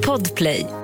[0.00, 0.79] Podplay.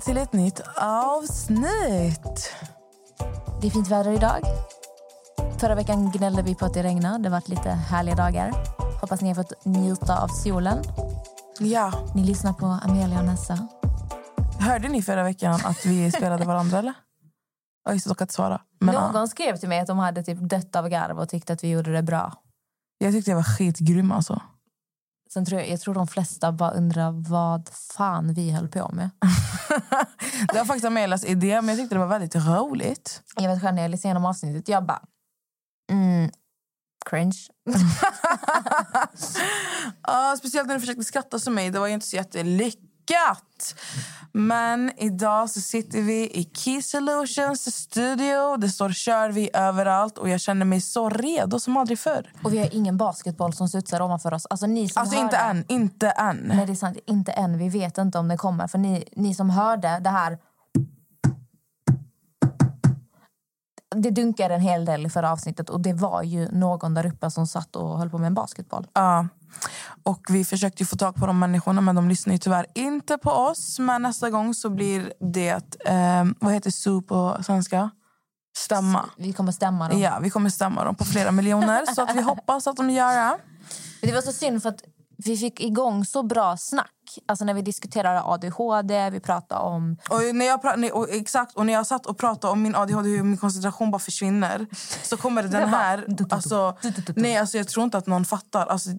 [0.00, 2.52] Välkomna till ett nytt avsnitt.
[3.60, 4.40] Det är fint väder idag.
[5.58, 7.18] Förra veckan gnällde vi på att det regnade.
[7.18, 8.52] Det har varit lite härliga dagar.
[9.00, 10.78] Hoppas ni har fått njuta av solen.
[11.58, 13.68] Ja, Ni lyssnar på Amelia och Nessa.
[14.58, 16.94] hörde ni förra veckan att vi spelade varandra eller?
[17.84, 18.60] Jag har just dock att svara.
[18.80, 21.52] Men, ja, Någon skrev till mig att de hade typ dött av garv och tyckte
[21.52, 22.32] att vi gjorde det bra.
[22.98, 24.42] jag tyckte jag var skitgrym alltså.
[25.32, 29.10] Sen tror jag, jag tror de flesta bara undrar vad fan vi höll på med.
[30.52, 33.22] det var faktiskt Amelias idé men jag tyckte det var väldigt roligt.
[33.36, 35.02] Jag vet själv när jag lyssnade igenom avsnittet, jag bara...
[35.92, 36.30] Mm,
[37.10, 37.38] cringe.
[40.02, 41.70] Ja, speciellt när du försökte skratta som mig.
[41.70, 42.89] Det var ju inte så jättelyckat.
[44.32, 48.56] Men idag så sitter vi i Key Solutions studio.
[48.56, 52.32] Det står kör vi överallt och jag känner mig så redo som aldrig förr.
[52.44, 54.46] Och vi har ingen basketboll som studsar ovanför oss.
[54.50, 56.36] Alltså ni som Alltså hörde- inte än, inte än.
[56.36, 56.98] Nej, det är sant.
[57.06, 57.58] Inte än.
[57.58, 58.66] Vi vet inte om det kommer.
[58.66, 60.38] För ni, ni som hörde det här...
[63.96, 67.30] Det dunkade en hel del i förra avsnittet och det var ju någon där uppe
[67.30, 68.86] som satt och höll på med en basketboll.
[68.92, 69.28] Ja.
[70.02, 73.30] Och vi försökte få tag på de människorna men de lyssnar ju tyvärr inte på
[73.30, 73.78] oss.
[73.78, 77.90] Men nästa gång så blir det, eh, vad heter su på svenska?
[78.56, 79.04] Stämma.
[79.16, 80.00] Vi kommer stämma dem.
[80.00, 81.94] Ja, vi kommer stämma dem på flera miljoner.
[81.94, 83.38] Så att vi hoppas att de gör det.
[84.00, 84.82] Det var så synd för att
[85.24, 87.18] vi fick igång så bra snack.
[87.26, 89.96] Alltså när vi diskuterade ADHD, vi pratade om...
[90.10, 92.74] Och när jag, pra- nej, och exakt, och när jag satt och pratade om min
[92.74, 94.66] ADHD hur min koncentration bara försvinner
[95.02, 96.06] så kommer den här...
[96.30, 96.78] Alltså,
[97.16, 98.66] nej, alltså, jag tror inte att någon fattar.
[98.66, 98.90] Alltså,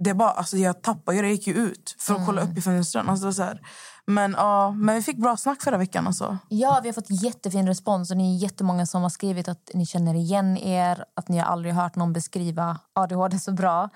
[0.00, 1.28] det är bara, alltså, jag tappade ju det.
[1.28, 3.08] Jag gick ju ut för att kolla upp i fönstren.
[3.08, 3.60] Alltså, så här.
[4.06, 6.06] Men, ja, men vi fick bra snack förra veckan.
[6.06, 6.38] Alltså.
[6.48, 9.86] Ja, vi har fått jättefin respons och ni är jättemånga som har skrivit att ni
[9.86, 13.88] känner igen er, att ni har aldrig hört någon beskriva ADHD så bra.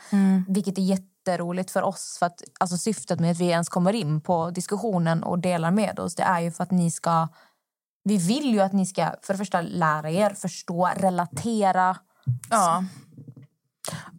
[0.48, 2.16] Vilket är jätteroligt för oss.
[2.18, 5.98] För att, alltså, syftet med att vi ens kommer in på diskussionen och delar med
[5.98, 7.28] oss, det är ju för att ni ska...
[8.04, 11.96] Vi vill ju att ni ska för det första lära er, förstå, relatera.
[12.50, 12.84] Ja.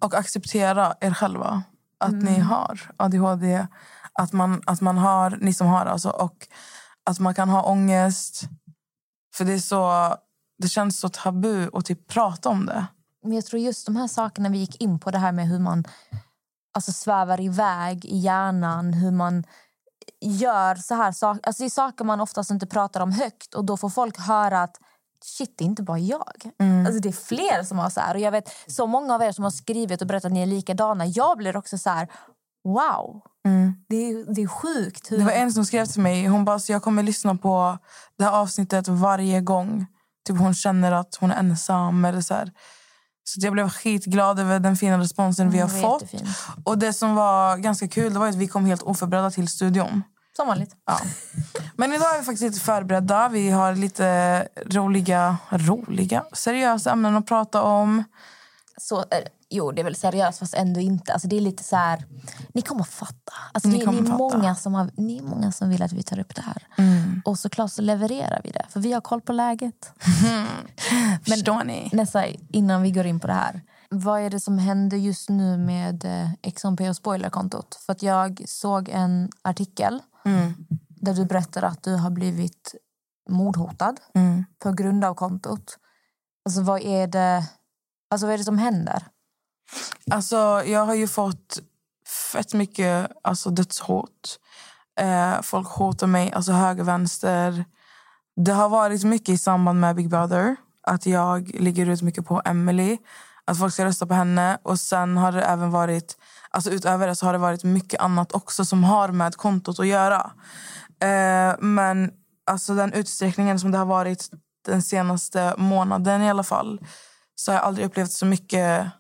[0.02, 1.64] Och acceptera er själva.
[1.98, 3.68] Att ni har ADHD.
[4.14, 6.10] Att man, att man har, ni som har alltså.
[6.10, 6.48] Och
[7.04, 8.44] att man kan ha ångest.
[9.36, 10.16] För det är så...
[10.58, 12.86] Det känns så tabu att typ prata om det.
[13.24, 15.60] Men jag tror just de här sakerna vi gick in på, det här med hur
[15.60, 15.84] man
[16.74, 19.44] alltså, svävar iväg i hjärnan, hur man
[20.22, 21.42] gör så här saker.
[21.48, 24.64] Alltså, det är saker man oftast inte pratar om högt och då får folk höra
[24.64, 24.80] att
[25.24, 26.52] shit, det är inte bara jag.
[26.86, 28.16] Alltså, det är fler som har så här.
[28.16, 30.46] Och jag vet så många av er som har skrivit och berättat att ni är
[30.46, 31.06] likadana.
[31.06, 32.08] Jag blir också så här,
[32.64, 33.22] wow.
[33.90, 35.12] Det, är, det är sjukt.
[35.12, 35.18] Hur...
[35.18, 36.28] Det var en som skrev till mig.
[36.28, 37.78] Hon bara, så jag kommer lyssna på
[38.18, 39.86] det här avsnittet varje gång.
[40.28, 42.06] Typ hon känner att hon är ensam.
[42.06, 42.52] Eller så här.
[43.24, 46.14] Så jag blev skitglad över den fina responsen vi har Mm, det var fått.
[46.14, 46.38] jättefint.
[46.64, 50.04] Och det som var ganska kul det var att vi kom helt oförberedda till studion.
[50.38, 50.76] Som vanligt.
[50.86, 51.00] Ja.
[51.76, 53.30] Men idag är vi faktiskt lite förberedda.
[53.30, 58.04] Vi har lite roliga, roliga, seriösa ämnen att prata om.
[58.78, 59.06] så, eh,
[59.50, 61.14] jo, det är väl seriöst fast ändå inte.
[61.14, 62.06] Alltså, det är lite så här,
[62.54, 63.34] ni kommer fatta.
[63.54, 64.38] Alltså, Ni kommer ni, är fatta.
[64.38, 66.68] många som har, ni är många som vill att vi tar upp det här.
[66.78, 67.22] Mm.
[67.26, 69.92] Och såklart så levererar vi det, för vi har koll på läget.
[71.28, 71.90] Förstår ni?
[71.94, 73.62] Nästa, innan vi går in på det här.
[73.90, 77.76] Vad är det som händer just nu med eh, XMP och spoilerkontot?
[77.86, 80.54] För att jag såg en artikel Mm.
[80.90, 82.76] där du berättar att du har blivit
[83.30, 84.46] mordhotad Mm.
[84.64, 85.78] på grund av kontot.
[86.46, 87.44] Alltså vad är det,
[88.12, 89.08] alltså, vad är det som händer?
[90.12, 91.60] Alltså, jag har ju fått
[92.32, 94.40] fett mycket alltså, dödshot.
[95.00, 97.66] Eh, folk hotar mig, alltså höger, vänster.
[98.36, 100.56] Det har varit mycket i samband med Big Brother.
[100.88, 102.98] Att jag ligger ut mycket på Emily.
[103.46, 104.58] Att folk ska rösta på henne.
[104.64, 106.18] Och sen har det även varit,
[106.56, 109.88] alltså utöver det så har det varit mycket annat också som har med kontot att
[109.88, 110.32] göra.
[111.02, 112.12] Eh, men
[112.52, 114.30] alltså den utsträckningen som det har varit
[114.66, 116.80] den senaste månaden i alla fall
[117.36, 118.92] så har jag aldrig upplevt så mycket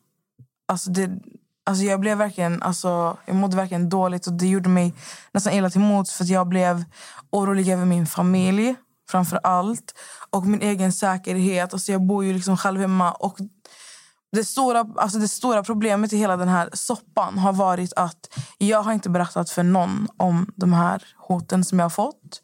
[0.68, 1.10] Alltså det,
[1.66, 4.94] alltså jag blev verkligen, alltså jag mådde verkligen dåligt och det gjorde mig
[5.32, 6.84] nästan illa till mods, för att jag blev
[7.32, 8.76] orolig över min familj
[9.10, 9.94] framför allt
[10.30, 11.74] och min egen säkerhet.
[11.74, 13.38] Alltså jag bor ju liksom själv hemma och
[14.36, 18.82] det stora, alltså det stora problemet i hela den här soppan har varit att jag
[18.82, 22.42] har inte berättat för någon om de här hoten som jag har fått.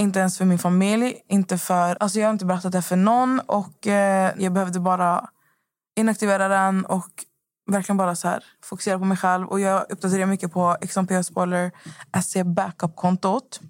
[0.00, 1.14] Inte ens för min familj.
[1.28, 3.40] Inte för, alltså jag har inte berättat det för någon.
[3.40, 5.28] Och eh, Jag behövde bara
[5.96, 7.24] inaktivera den och
[7.70, 9.46] verkligen bara så här, fokusera på mig själv.
[9.48, 11.70] Och Jag uppdaterar mycket på XMP Spoiler
[12.22, 13.60] SC Backup-kontot.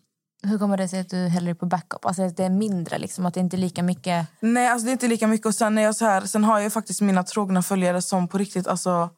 [0.49, 2.05] Hur kommer det sig att du häller på backup?
[2.07, 4.27] Alltså att det är mindre, liksom, att det inte är lika mycket...
[4.41, 5.47] Nej, alltså det är inte lika mycket.
[5.47, 8.39] Och sen, är jag så här, sen har jag faktiskt mina trogna följare som på
[8.39, 9.11] riktigt alltså,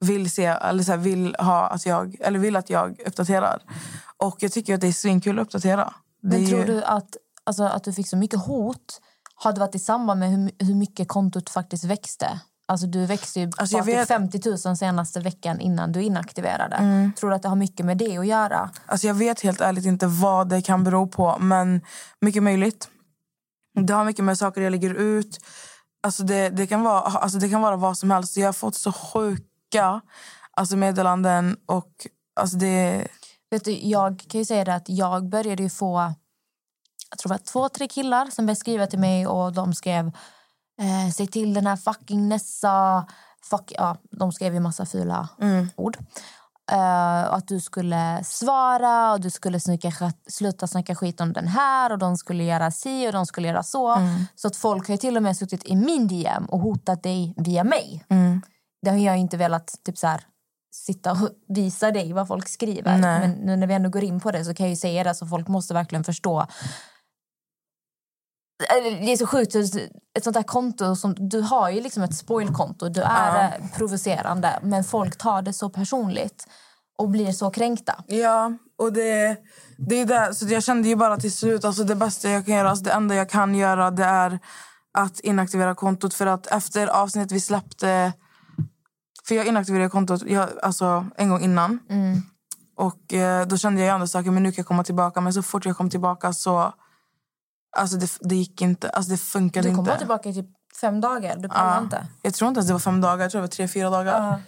[0.00, 3.62] vill se eller så här, vill ha att jag eller vill att jag uppdaterar.
[4.16, 5.94] Och jag tycker att det är svinkul att uppdatera.
[6.22, 9.00] Men tror ju- du att, alltså, att du fick så mycket hot
[9.34, 12.40] har det varit i samband med hur, hur mycket kontot faktiskt växte?
[12.68, 16.76] Alltså du växte ju Alltså, bara vet- till 50 000 senaste veckan innan du inaktiverade.
[16.76, 17.12] Mm.
[17.12, 18.70] Tror du att det har mycket med det att göra?
[18.86, 21.80] Alltså jag vet helt ärligt inte vad det kan bero på, men
[22.20, 22.88] mycket möjligt.
[23.80, 25.38] Det har mycket med saker jag lägger ut.
[26.02, 28.36] Alltså det, det, kan, vara, alltså det kan vara vad som helst.
[28.36, 30.00] Jag har fått så sjuka
[30.52, 31.56] alltså meddelanden.
[31.66, 32.06] och
[32.40, 33.08] alltså det...
[33.50, 36.14] Vet du, jag kan ju säga det att jag började ju få
[37.10, 40.12] jag tror det var två, tre killar som började skriva till mig och de skrev
[40.80, 43.06] eh, säg till den här fucking Nessa
[43.50, 45.28] fuck, ja, de skrev ju massa fula
[45.76, 45.98] ord.
[46.72, 51.48] Eh, att du skulle svara och du skulle snacka, skit- sluta snacka skit om den
[51.48, 53.96] här och de skulle göra si och de skulle göra så.
[54.34, 57.64] Så att folk har till och med suttit i min DM och hotat dig via
[57.64, 58.04] mig.
[58.82, 60.20] Det har jag inte velat typ så här,
[60.72, 61.18] sitta och
[61.48, 62.98] visa dig vad folk skriver.
[62.98, 63.20] Nej.
[63.20, 65.26] Men nu när vi ändå går in på det så kan jag säga det så
[65.26, 66.46] folk måste verkligen förstå.
[68.58, 69.54] Det är så sjukt,
[70.14, 74.58] ett sånt här konto som, du har ju liksom ett spoilkonto, du är eh, provocerande
[74.62, 76.46] men folk tar det så personligt
[76.98, 78.04] och blir så kränkta.
[78.06, 79.36] Ja, och det,
[79.78, 80.32] det är där.
[80.32, 82.92] Så jag kände ju bara till slut, alltså det bästa jag kan göra, alltså det
[82.92, 84.38] enda jag kan göra det är
[84.98, 86.14] att inaktivera kontot.
[86.14, 88.12] För att efter avsnittet vi släppte,
[89.28, 91.78] för jag inaktiverade kontot jag, alltså en gång innan.
[92.76, 95.20] Och eh, då kände jag andra saker, men nu kan jag komma tillbaka.
[95.20, 96.72] Men så fort jag kom tillbaka så,
[97.76, 99.90] alltså det, det gick inte, alltså det funkade Du kom inte.
[99.90, 100.46] bara tillbaka i typ
[100.80, 101.82] fem dagar, du pallar Ja.
[101.82, 102.06] inte.
[102.22, 104.42] Jag tror inte ens det var fem dagar, jag tror det var tre, fyra dagar.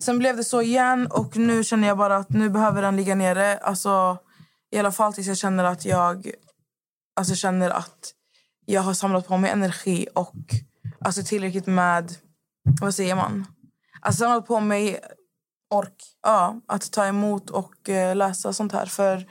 [0.00, 3.14] Sen blev det så igen och nu känner jag bara att nu behöver den ligga
[3.14, 3.58] nere.
[3.58, 4.18] Alltså,
[4.70, 6.30] I alla fall tills jag känner att jag
[7.16, 8.12] alltså, känner att
[8.66, 10.34] jag har samlat på mig energi och
[11.00, 12.12] alltså, tillräckligt med,
[12.80, 13.46] vad säger man?
[14.00, 15.00] Alltså samlat på mig
[15.74, 15.94] Ork.
[16.22, 18.86] ja, att ta emot och eh, läsa sånt här.
[18.86, 19.26] För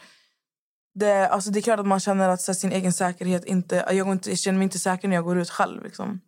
[0.96, 3.86] det, alltså, det är klart att man känner att så, sin egen säkerhet inte...
[3.88, 5.84] Jag, går inte, jag känner mig inte säker när jag går ut själv.
[5.84, 6.22] Liksom.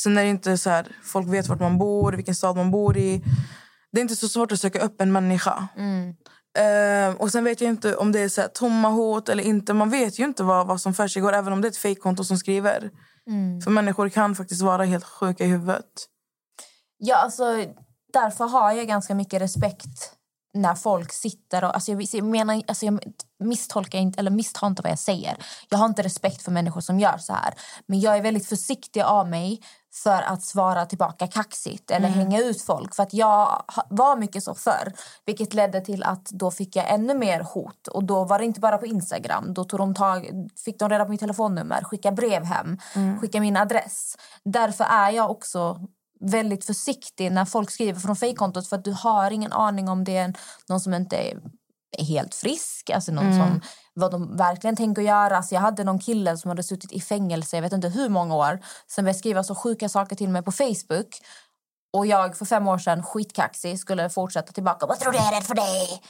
[0.00, 2.96] Sen är det inte så här, folk vet vart man bor, vilken stad man bor
[2.96, 3.24] i.
[3.92, 5.68] Det är inte så svårt att söka upp en människa.
[6.58, 9.74] Eh, och sen vet jag inte om det är så här, tomma hot eller inte.
[9.74, 12.38] Man vet ju inte vad, vad som försiggår även om det är ett fejkkonto som
[12.38, 12.90] skriver.
[13.64, 16.08] För människor kan faktiskt vara helt sjuka i huvudet.
[16.98, 17.44] Ja, alltså,
[18.12, 20.14] därför har jag ganska mycket respekt
[20.54, 21.74] när folk sitter och...
[21.74, 23.00] Alltså jag, menar, alltså jag
[23.38, 25.36] misstolkar inte, eller misstar inte vad jag säger.
[25.68, 27.54] Jag har inte respekt för människor som gör så här.
[27.86, 29.60] Men jag är väldigt försiktig av mig
[30.02, 32.94] för att svara tillbaka kaxigt eller hänga ut folk.
[32.94, 34.92] För att jag var mycket så förr.
[35.26, 37.88] Vilket ledde till att då fick jag ännu mer hot.
[37.88, 39.54] Och då var det inte bara på Instagram.
[39.54, 40.30] Då tog de tag,
[40.64, 42.78] fick de reda på mitt telefonnummer, skicka brev hem,
[43.20, 44.16] skicka min adress.
[44.44, 45.80] Därför är jag också
[46.20, 50.16] väldigt försiktig när folk skriver från fejkkontot för att du har ingen aning om det
[50.16, 50.34] är
[50.68, 51.40] någon som inte är,
[51.98, 53.60] helt frisk, alltså någon som
[53.94, 55.36] vad de verkligen tänker göra.
[55.36, 58.34] Alltså jag hade någon kille som hade suttit i fängelse jag vet inte hur många
[58.34, 61.20] år som började skriva så sjuka saker till mig på Facebook
[61.94, 64.86] och jag för fem år sedan, skitkaxig, skulle fortsätta tillbaka.
[64.86, 66.02] Vad tror du jag är rädd för dig?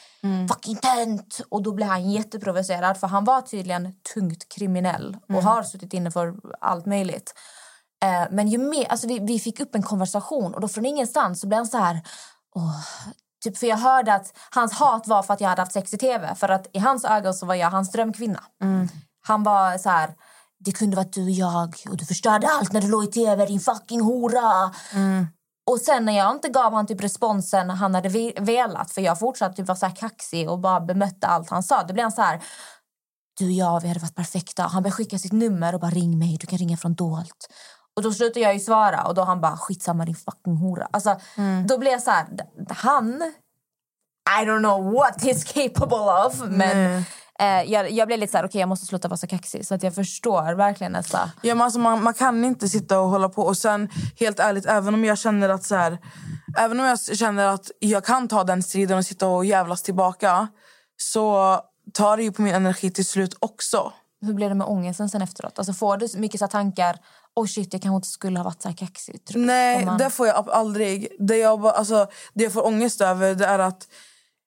[0.48, 1.40] Fucking tönt!
[1.48, 6.10] Och då blev han jätteprovocerad för han var tydligen tungt kriminell och har suttit inne
[6.10, 7.34] för allt möjligt.
[8.04, 11.40] Eh, men ju mer, alltså vi, vi fick upp en konversation och då från ingenstans
[11.40, 12.00] så blev han så här...
[12.56, 12.80] Åh,
[13.44, 15.98] typ för jag hörde att hans hat var för att jag hade haft sex i
[15.98, 16.34] tv.
[16.34, 18.40] För att i hans ögon så var jag hans drömkvinna.
[19.26, 20.14] Han var så här...
[20.58, 23.46] Det kunde varit du och jag och du förstörde allt när du låg i tv,
[23.46, 24.74] din fucking hora.
[25.70, 29.18] Och sen när jag inte gav han typ responsen han hade ve- velat för jag
[29.18, 31.82] fortsatte typ vara så här kaxig och bara bemötte allt han sa.
[31.82, 32.42] Då blev han så här
[33.38, 34.62] du och jag, vi hade varit perfekta.
[34.62, 37.46] Han började skicka sitt nummer och bara ring mig, du kan ringa från dolt.
[37.96, 40.88] Och då slutade jag ju svara och då han bara skitsamma din fucking hora.
[40.90, 41.16] Alltså,
[41.66, 42.26] Då blev jag så här,
[42.68, 43.32] han,
[44.40, 46.42] I don't know what he's capable of.
[46.50, 47.04] Men
[47.38, 49.66] eh, jag, jag blev lite så här, okej jag måste sluta vara så kaxig.
[49.66, 51.30] Så att jag förstår verkligen nästa.
[51.42, 53.42] Ja, men alltså man, man kan inte sitta och hålla på.
[53.42, 53.88] Och sen,
[54.20, 55.98] helt ärligt, även om jag känner att så här,
[56.58, 60.48] även om jag känner att jag kan ta den striden och sitta och jävlas tillbaka
[60.96, 61.58] så
[61.92, 63.92] tar det ju på min energi till slut också.
[64.20, 65.58] hur blev det med ångesten sen efteråt?
[65.58, 66.96] Alltså får du mycket så tankar,
[67.36, 69.24] oh shit jag kanske inte skulle ha varit så här kaxig?
[69.24, 71.08] Tror- Nej, man- det får jag aldrig.
[71.18, 73.88] Det jag, bara, alltså, det jag får ångest över det är att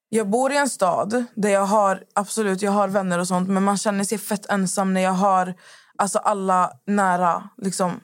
[0.10, 3.64] jag bor i en stad där jag har absolut jag har vänner och sånt men
[3.64, 5.54] man känner sig fett ensam när jag har
[5.98, 8.00] alltså, alla nära liksom,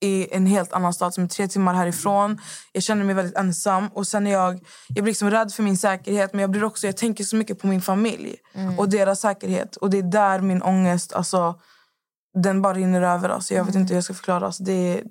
[0.00, 2.40] i en helt annan stad som är tre timmar härifrån.
[2.72, 5.76] Jag känner mig väldigt ensam och sen är jag, jag blir liksom rädd för min
[5.76, 8.36] säkerhet men jag blir också jag tänker så mycket på min familj
[8.78, 11.54] och deras säkerhet och det är där min ångest alltså,
[12.34, 13.28] den bara rinner över.
[13.28, 14.46] Alltså, jag vet inte hur jag ska förklara.
[14.46, 15.02] Alltså, det är,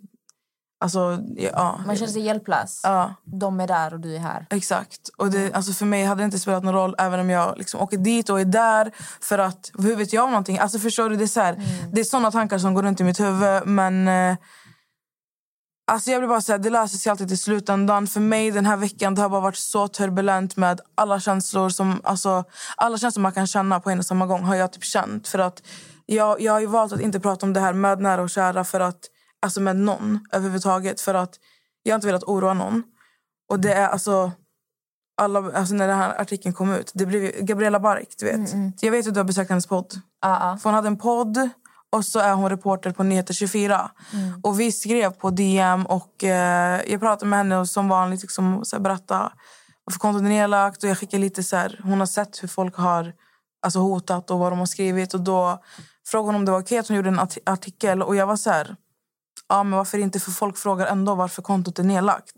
[0.79, 2.81] alltså, ja, Man känner sig hjälplös.
[2.83, 4.45] Ja, De är där och du är här.
[4.49, 5.09] exakt.
[5.17, 7.81] Och det, alltså för mig hade det inte spelat någon roll även om jag liksom
[7.81, 8.91] åker dit och är där.
[9.21, 10.57] För att, hur vet jag om någonting?
[10.59, 11.63] Alltså förstår du, det är, så här,
[11.93, 13.65] det är såna tankar som går runt i mitt huvud.
[13.67, 14.37] Men eh,
[15.91, 18.07] alltså jag blir bara så här, det löser sig alltid till slutändan.
[18.07, 22.01] För mig den här veckan det har bara varit så turbulent med alla känslor som,
[22.03, 22.43] alltså,
[22.77, 25.27] alla känslor man kan känna på en och samma gång har jag typ känt.
[25.27, 25.63] För att
[26.15, 28.63] jag, jag har ju valt att inte prata om det här med nära och kära
[28.63, 28.99] för att,
[29.41, 31.01] alltså med någon överhuvudtaget.
[31.01, 31.35] För att
[31.83, 32.83] jag har inte velat oroa någon.
[33.49, 34.31] Och det är alltså...
[35.21, 38.49] Alla, alltså när den här artikeln kom ut, det blev Gabriella Bark, du vet.
[38.81, 39.93] Jag vet att du har besökt hennes podd.
[40.21, 40.57] Ja.
[40.61, 41.49] För hon hade en podd
[41.91, 43.91] och så är hon reporter på Nyheter 24.
[44.43, 48.65] Och vi skrev på DM och eh, jag pratade med henne och som vanligt liksom,
[48.65, 49.31] så här, berätta
[49.85, 50.83] varför kontot är nedlagt.
[50.83, 53.13] Och jag skickade lite så här, hon har sett hur folk har
[53.61, 55.13] alltså, hotat och vad de har skrivit.
[55.13, 55.61] Och då
[56.07, 58.35] frågade hon om det var okej att hon gjorde en art- artikel och jag var
[58.35, 58.75] så här,
[59.49, 60.19] ja men varför inte?
[60.19, 62.35] För folk frågar ändå varför kontot är nedlagt.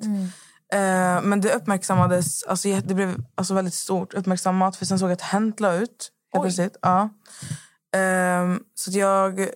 [0.74, 5.14] Eh, men det uppmärksammades, alltså det blev alltså väldigt stort uppmärksammat för sen såg jag
[5.14, 6.78] att Hänt la ut helt plötsligt.
[6.82, 7.10] Ja.
[7.96, 9.48] Ehm, så jag,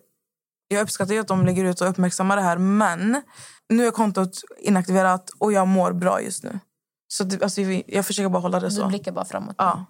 [0.68, 3.22] jag uppskattar ju att de lägger ut och uppmärksammar det här men
[3.70, 6.60] nu är kontot inaktiverat och jag mår bra just nu.
[7.08, 8.88] Så det, alltså, jag försöker bara hålla det Du så.
[8.88, 9.56] blickar bara framåt.
[9.58, 9.86] Ja.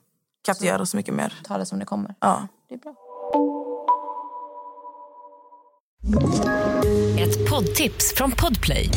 [0.48, 1.34] Kan inte göra så mycket mer.
[1.44, 2.16] Ta det som det kommer.
[2.20, 2.48] Ja.
[2.70, 2.96] Det är bra.
[7.20, 8.90] Ett poddtips från Podplay.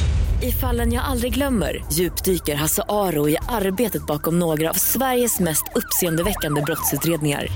[0.42, 5.64] I fallen jag aldrig glömmer djupdyker Hasse Aro i arbetet bakom några av Sveriges mest
[5.74, 7.46] uppseendeväckande brottsutredningar.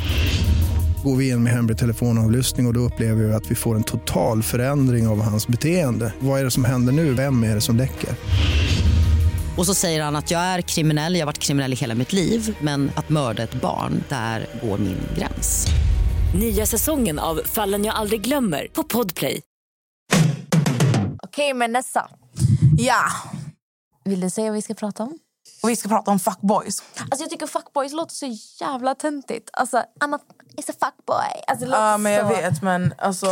[1.04, 3.84] Går vi in med hemlig telefonavlyssning och, och då upplever vi att vi får en
[3.84, 6.12] total förändring av hans beteende.
[6.20, 7.14] Vad är det som händer nu?
[7.14, 8.10] Vem är det som läcker?
[9.56, 12.12] Och så säger han att jag är kriminell, jag har varit kriminell i hela mitt
[12.12, 15.66] liv men att mörda ett barn, där går min gräns.
[16.34, 19.40] Nya säsongen av Fallen jag aldrig glömmer på Podplay.
[21.22, 22.08] Okej, men Nessa.
[22.78, 23.04] ja.
[24.04, 25.18] Vill du säga vad vi ska prata om?
[25.62, 26.82] Och vi ska prata om fuckboys.
[26.98, 28.26] Alltså jag tycker fuckboys låter så
[28.64, 29.50] jävla töntigt.
[29.52, 30.18] Alltså, I'm a,
[30.56, 31.42] it's a fuckboy.
[31.46, 33.26] Alltså, det låter Ja men jag så vet men alltså.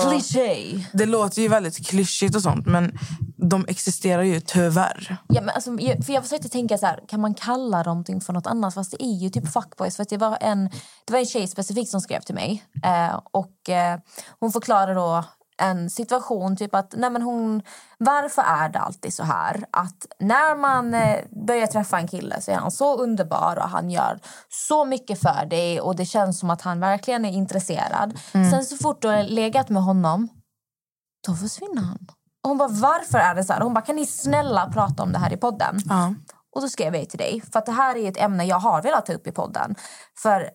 [0.93, 2.99] Det låter ju väldigt klyschigt och sånt men
[3.43, 5.17] de existerar ju tyvärr.
[5.29, 8.33] Ja, men alltså, jag, för jag försökte tänka så här, kan man kalla någonting för
[8.33, 8.75] något annat?
[8.75, 9.97] Fast det är ju typ fuckboys.
[9.97, 10.71] För det, var en,
[11.05, 12.65] det var en tjej specifikt som skrev till mig.
[12.85, 13.99] Eh, och eh,
[14.41, 15.25] Hon förklarade då
[15.59, 17.63] en situation, typ att nej men hon,
[17.99, 22.51] varför är det alltid så här att när man eh, börjar träffa en kille så
[22.51, 26.51] är han så underbar och han gör så mycket för dig och det känns som
[26.51, 28.19] att han verkligen är intresserad.
[28.33, 30.29] Sen så fort du har legat med honom,
[31.27, 32.07] då försvinner han.
[32.43, 33.61] Och hon bara, varför är det så här?
[33.61, 35.79] Hon bara, kan ni snälla prata om det här i podden?
[35.89, 36.15] Ja.
[36.55, 38.83] Och då skrev jag till dig, för att det här är ett ämne jag har
[38.83, 39.75] velat ta upp i podden.
[40.23, 40.51] För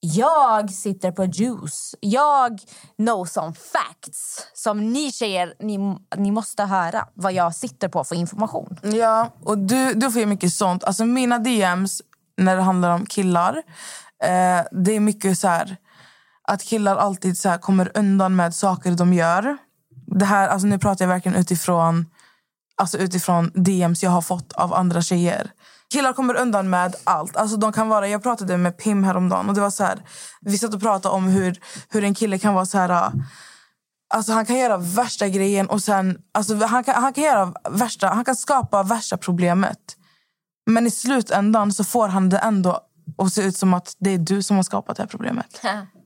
[0.00, 1.94] jag sitter på juice.
[2.00, 2.60] Jag
[2.98, 5.78] know some facts som ni tjejer, ni,
[6.16, 8.76] ni måste höra vad jag sitter på för information.
[8.82, 10.84] Ja, och du, du får ju mycket sånt.
[10.84, 12.02] Alltså mina DMs
[12.36, 13.56] när det handlar om killar,
[14.22, 15.76] eh, det är mycket så här
[16.42, 19.58] att killar alltid så kommer undan med saker de gör.
[20.10, 22.06] Det här, alltså nu pratar jag verkligen utifrån,
[22.76, 25.50] alltså utifrån DMs jag har fått av andra tjejer.
[25.92, 27.36] Killar kommer undan med allt.
[27.36, 30.02] Alltså de kan vara, jag pratade med Pim häromdagen och det var så här,
[30.40, 33.12] vi satt och pratade om hur, hur en kille kan vara så här
[34.14, 36.18] Alltså han kan göra värsta grejen och sen...
[36.34, 39.78] Alltså han, kan, han, kan göra värsta, han kan skapa värsta problemet.
[40.66, 42.80] Men i slutändan så får han det ändå
[43.18, 45.60] att se ut som att det är du som har skapat det här problemet.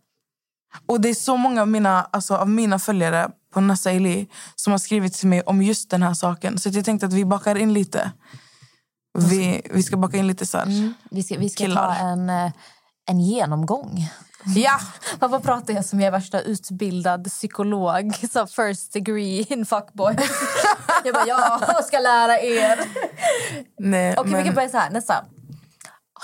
[0.87, 4.71] Och det är så många av mina, alltså, av mina följare på Nessa Eli som
[4.71, 6.59] har skrivit till mig om just den här saken.
[6.59, 8.13] Så jag tänkte att vi bakar in lite.
[9.19, 10.93] Vi, vi ska baka in lite så här.
[11.11, 11.87] Vi ska, vi ska Killar.
[11.87, 12.53] ta en, eh,
[13.07, 14.09] en genomgång.
[14.45, 14.81] Ja!
[15.19, 18.15] Varför pratar jag som jag är värsta utbildad psykolog?
[18.33, 20.17] Så first degree in fuckboy.
[21.05, 22.81] jag bara, jag ska lära er.
[23.79, 24.91] Nej, vi men, kan börja så här.
[24.91, 25.25] Nästa.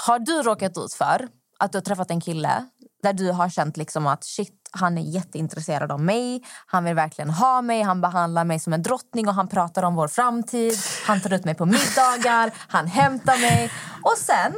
[0.07, 1.29] Har du råkat ut för
[1.59, 2.67] att du har träffat en kille
[3.03, 6.43] där du har känt liksom att shit, han är jätteintresserad av mig.
[6.67, 7.83] Han vill verkligen ha mig.
[7.83, 10.75] Han behandlar mig som en drottning och han pratar om vår framtid.
[11.07, 12.53] Han tar ut mig på middagar.
[12.69, 13.71] Han hämtar mig.
[14.03, 14.55] Och sen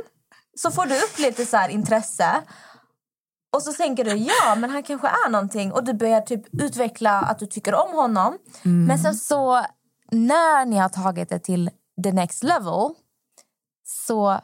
[0.56, 2.42] så får du upp lite så här intresse.
[3.54, 5.72] Och så tänker du, ja men han kanske är någonting.
[5.72, 8.38] Och du börjar typ utveckla att du tycker om honom.
[8.62, 9.64] Men sen så,
[10.10, 11.70] när ni har tagit det till
[12.04, 12.90] the next level
[13.84, 14.40] så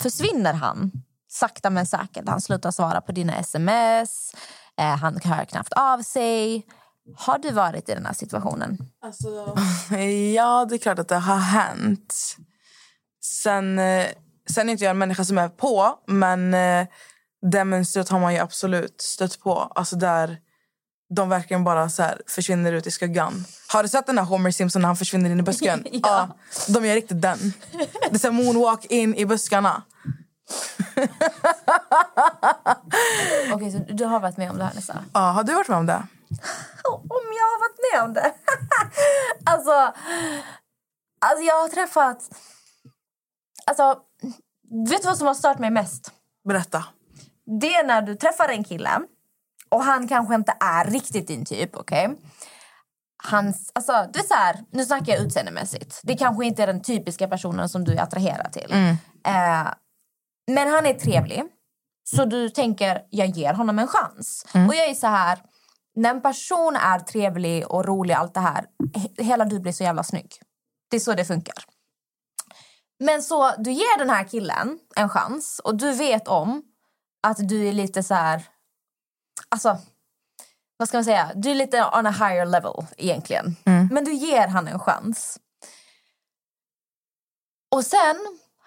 [0.00, 0.92] försvinner han
[1.38, 2.28] sakta men säkert.
[2.28, 4.34] Han slutar svara på dina sms.
[4.78, 6.66] Eh, han hör knappt av sig.
[7.16, 8.78] Har du varit i den här situationen?
[9.04, 9.28] Alltså,
[10.34, 12.14] ja, det är klart att det har hänt.
[13.24, 14.06] Sen, eh,
[14.50, 16.86] sen är inte jag en människa som är på, men eh,
[17.50, 19.72] det mönstret har man ju absolut stött på.
[19.74, 20.38] Alltså där
[21.14, 23.44] de verkligen bara så här försvinner ut i skuggan.
[23.68, 25.86] Har du sett den här Homer Simpson när han försvinner in i busken?
[25.92, 26.28] Ja.
[26.68, 27.52] De gör riktigt den.
[28.10, 29.82] Det är så här moonwalk in i buskarna.
[33.54, 35.04] Okej, så du har varit med om det här Nessa?
[35.14, 36.02] Ja, har du varit med om det?
[36.90, 38.34] Om jag har varit med om det?
[39.50, 39.70] alltså,
[41.20, 42.18] alltså, jag har träffat...
[43.66, 43.98] Alltså,
[44.90, 46.12] vet du vad som har stört mig mest?
[46.48, 46.84] Berätta.
[47.60, 49.00] Det är när du träffar en kille
[49.68, 52.10] och han kanske inte är riktigt din typ, okej?
[53.24, 56.00] Hans, alltså, det är så här, nu snackar jag utseendemässigt.
[56.02, 58.72] Det kanske inte är den typiska personen som du är attraherad till.
[59.26, 59.68] Eh,
[60.48, 61.44] men han är trevlig.
[62.04, 64.46] Så du tänker, jag ger honom en chans.
[64.68, 65.38] Och jag är så här,
[65.94, 69.82] när en person är trevlig och rolig, allt det här, he- hela du blir så
[69.84, 70.32] jävla snygg.
[70.90, 71.64] Det är så det funkar.
[73.00, 76.62] Men så du ger den här killen en chans och du vet om
[77.22, 78.42] att du är lite så här...
[79.48, 79.78] Alltså,
[80.76, 81.32] vad ska man säga?
[81.34, 83.56] Du är lite on a higher level egentligen.
[83.92, 85.38] Men du ger han en chans.
[87.74, 88.16] Och sen,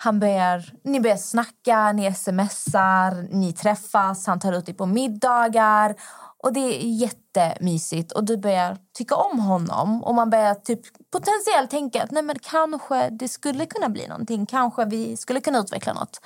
[0.03, 5.95] han börjar, ni börjar snacka, ni smsar, ni träffas, han tar ut dig på middagar.
[6.43, 10.03] Och det är jättemysigt och du börjar tycka om honom.
[10.03, 10.81] Och man börjar typ
[11.11, 14.45] potentiellt tänka att nej men kanske det skulle kunna bli någonting.
[14.45, 16.21] Kanske vi skulle kunna utveckla något.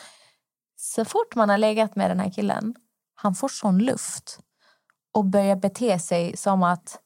[0.75, 2.75] Så fort man har legat med den här killen,
[3.15, 4.39] han får sån luft
[5.13, 6.99] och börjar bete sig som att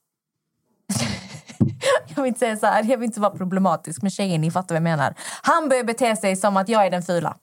[2.19, 4.75] jag vill inte säga så här, jag vill inte vara problematisk med tjejer, ni fattar
[4.75, 5.13] vad jag menar.
[5.41, 7.37] Han börjar bete sig som att jag är den fula.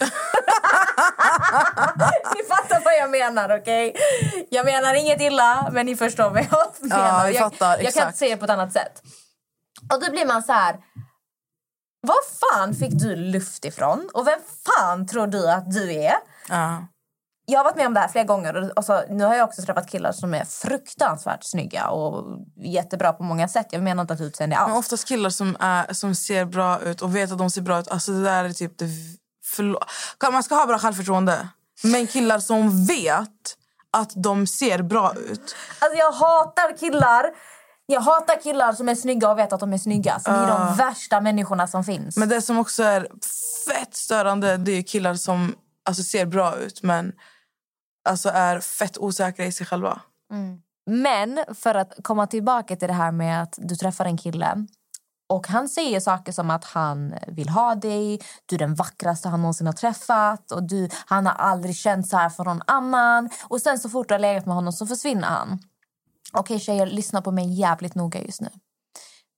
[2.34, 3.96] ni fattar vad jag menar, okej?
[4.50, 7.26] Jag menar inget illa, men ni förstår vad jag menar.
[7.26, 8.06] vi jag, fattar, jag kan exakt.
[8.06, 9.02] inte säga det på ett annat sätt.
[9.94, 10.76] Och då blir man så här...
[12.00, 14.08] Var fan fick du luft ifrån?
[14.14, 16.16] Och vem fan tror du att du är?
[16.48, 16.86] Ja.
[17.48, 18.78] Jag har varit med om det här flera gånger.
[18.78, 23.22] Och så, nu har jag också träffat killar som är fruktansvärt snygga och jättebra på
[23.22, 23.66] många sätt.
[23.70, 24.68] Jag menar inte att utseende är allt.
[24.68, 27.80] Men oftast killar som, är, som ser bra ut och vet att de ser bra
[27.80, 27.88] ut.
[27.88, 28.86] Alltså det där är typ det...
[29.44, 29.84] Förlåt.
[30.32, 31.48] Man ska ha bra självförtroende.
[31.82, 33.56] Men killar som vet
[33.90, 35.56] att de ser bra ut.
[35.78, 37.26] Alltså jag hatar killar.
[37.86, 40.20] Jag hatar killar som är snygga och vet att de är snygga.
[40.20, 42.16] Som är de värsta människorna som finns.
[42.16, 43.08] Men det som också är
[43.68, 45.54] fett störande det är killar som
[45.84, 47.12] alltså, ser bra ut men
[48.06, 50.00] alltså, är fett osäkra i sig själva.
[50.32, 50.60] Mm.
[50.90, 54.66] Men för att komma tillbaka till det här med att du träffar en kille
[55.28, 59.40] och han säger saker som att han vill ha dig, du är den vackraste han
[59.42, 63.30] någonsin har träffat och du, han har aldrig känt så här för någon annan.
[63.48, 65.58] Och sen så fort du har legat med honom så försvinner han.
[66.32, 68.48] Okej tjejer, lyssna på mig jävligt noga just nu.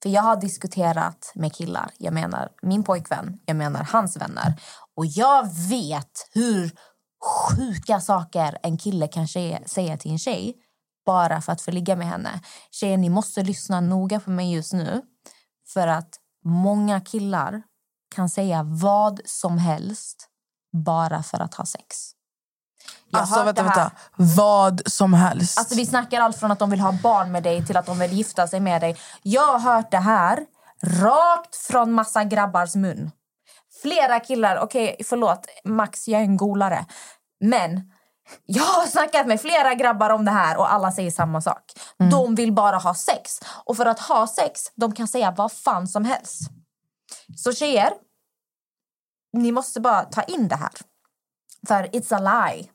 [0.03, 4.55] För jag har diskuterat med killar, jag menar min pojkvän, jag menar hans vänner.
[4.97, 6.73] Och jag vet hur
[7.21, 10.55] sjuka saker en kille kan säga till en tjej
[11.07, 12.41] bara för att få ligga med henne.
[12.71, 15.03] Tjejer, ni måste lyssna noga på mig just nu.
[15.73, 16.09] För att
[16.45, 17.63] många killar
[18.15, 20.29] kan säga vad som helst
[20.73, 22.13] bara för att ha sex.
[23.11, 23.91] Jag Alltså vänta, vänta.
[24.17, 25.59] Vad som helst.
[25.59, 27.99] Alltså vi snackar allt från att de vill ha barn med dig till att de
[27.99, 28.97] vill gifta sig med dig.
[29.23, 30.47] Jag har hört det här
[30.83, 33.11] rakt från massa grabbars mun.
[33.83, 36.87] Flera killar, okej förlåt Max jag är en golare.
[37.41, 37.93] Men
[38.47, 41.62] jag har snackat med flera grabbar om det här och alla säger samma sak.
[42.11, 43.41] De vill bara ha sex.
[43.64, 46.51] Och för att ha sex, de kan säga vad fan som helst.
[47.37, 47.93] Så tjejer,
[49.33, 50.71] ni måste bara ta in det här.
[51.69, 52.69] För it's a lie.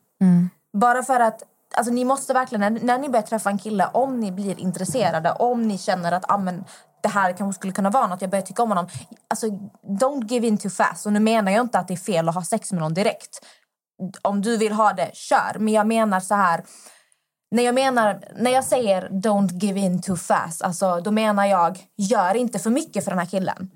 [0.73, 1.43] Bara för att
[1.75, 5.31] alltså, ni måste verkligen, när, när ni börjar träffa en kille, om ni blir intresserade,
[5.31, 6.65] om ni känner att ah, men,
[7.03, 8.87] det här kanske skulle kunna vara något, jag börjar tycka om honom.
[9.29, 9.47] Alltså,
[10.01, 11.05] don't give in too fast.
[11.05, 13.39] Och nu menar jag inte att det är fel att ha sex med någon direkt.
[14.21, 15.59] Om du vill ha det, kör.
[15.59, 16.63] Men jag menar så här,
[17.51, 21.79] när jag, menar, när jag säger don't give in too fast, alltså, då menar jag
[21.97, 23.71] gör inte för mycket för den här killen.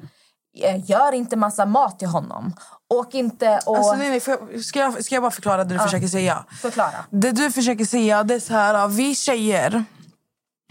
[0.63, 2.53] Eh, Gör inte massa mat till honom.
[2.93, 3.77] Åk inte och...
[3.77, 4.21] Alltså, nej, nej,
[4.53, 6.45] jag, ska, jag, ska jag bara förklara det du försöker säga?
[6.61, 7.05] Förklara.
[7.09, 9.85] Det du försöker säga det är så här, vi tjejer...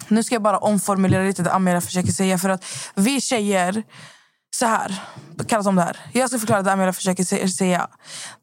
[0.09, 2.39] Nu ska jag bara omformulera lite det Amira försöker säga.
[2.39, 3.83] För att vi tjejer...
[4.51, 5.03] Så här,
[5.49, 5.97] kallas om det här.
[6.13, 7.89] Jag ska förklara det Amira försöker säga.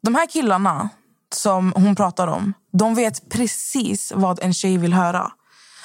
[0.00, 0.88] De här killarna
[1.34, 5.32] som hon pratar om, de vet precis vad en tjej vill höra.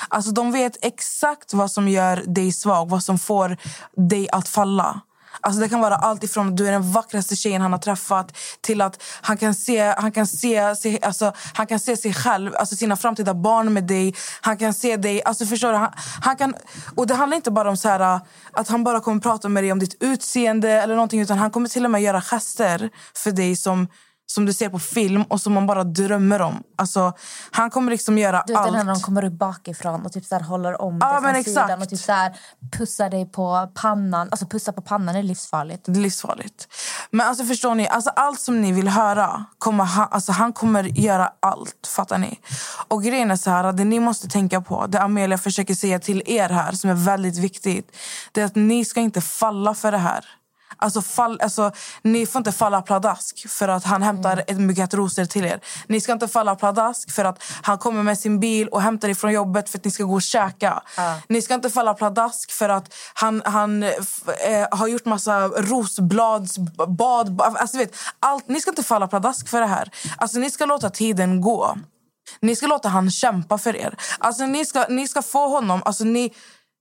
[0.07, 3.57] Alltså De vet exakt vad som gör dig svag, vad som får
[3.95, 5.01] dig att falla.
[5.41, 8.37] Alltså det kan vara allt ifrån att du är den vackraste tjejen han har träffat
[8.61, 12.55] till att han kan se, han kan se, se, alltså, han kan se sig själv,
[12.55, 14.15] alltså sina framtida barn med dig.
[14.41, 15.23] Han kan se dig...
[15.23, 15.77] Alltså förstår du?
[15.77, 16.55] Han, han kan,
[16.95, 18.19] och det handlar inte bara om så här,
[18.51, 21.69] att han bara kommer prata med dig om ditt utseende eller någonting utan han kommer
[21.69, 23.87] till och med göra gester för dig som
[24.31, 26.63] som du ser på film och som man bara drömmer om.
[26.75, 27.13] Alltså,
[27.51, 28.73] han kommer liksom göra Du allt.
[28.73, 31.47] den när de kommer upp bakifrån och typ så håller om Ja, dig från exakt.
[31.47, 32.35] sidan och typ så här
[32.77, 34.27] pussar dig på pannan.
[34.31, 35.85] Alltså pussa på pannan är livsfarligt.
[35.85, 36.67] Det är livsfarligt.
[37.11, 40.83] Men alltså förstår ni, alltså allt som ni vill höra, kommer han, alltså han kommer
[40.83, 41.87] göra allt.
[41.95, 42.39] Fattar ni?
[42.87, 46.23] Och grejen är så här, det ni måste tänka på, det Amelia försöker säga till
[46.25, 47.95] er här, som är väldigt viktigt,
[48.31, 50.25] det är att ni ska inte falla för det här.
[50.81, 55.25] Alltså, fall, alltså, ni får inte falla pladask för att han hämtar ett bukett rosor
[55.25, 55.59] till er.
[55.87, 59.13] Ni ska inte falla pladask för att han kommer med sin bil och hämtar er
[59.13, 60.83] från jobbet för att ni ska gå och käka.
[61.27, 63.89] Ni ska inte falla pladask för att han, han eh,
[64.71, 67.41] har gjort massa rosbladsbad.
[67.41, 69.91] Alltså, vet, allt, ni ska inte falla pladask för det här.
[70.17, 71.77] Alltså, ni ska låta tiden gå.
[72.41, 73.97] Ni ska låta han kämpa för er.
[74.19, 75.81] Alltså, ni, ska, ni ska få honom...
[75.85, 76.33] Alltså, ni,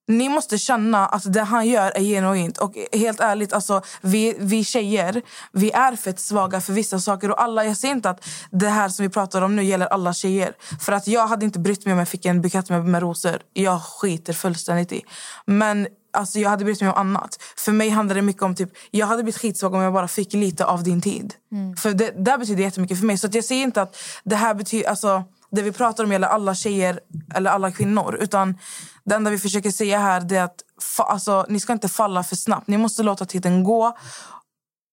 [0.09, 2.59] ni måste känna att det han gör är genuint.
[2.59, 7.31] Och helt ärligt, alltså, vi, vi tjejer vi är fett svaga för vissa saker.
[7.31, 10.15] Och alla, Jag säger inte att det här som vi pratar om nu gäller alla
[10.15, 10.53] tjejer.
[10.81, 13.39] För att Jag hade inte brytt mig om jag fick en bukett med, med rosor.
[13.53, 15.03] Jag skiter fullständigt i.
[15.47, 17.39] Men alltså, jag hade brytt mig om annat.
[17.57, 18.55] För mig handlar det mycket om...
[18.55, 21.35] typ Jag hade blivit skitsvag om jag bara fick lite av din tid.
[21.77, 23.19] För det, det betyder jättemycket för mig.
[23.19, 24.89] Så att jag säger inte att det här betyder...
[24.89, 27.01] Alltså, det vi pratar om gäller alla tjejer
[27.35, 28.17] eller alla kvinnor.
[28.21, 28.59] Utan
[29.05, 30.63] det enda vi försöker säga här är att
[30.97, 32.69] fa- alltså, ni ska inte falla för snabbt.
[32.69, 33.97] Ni måste låta tiden gå.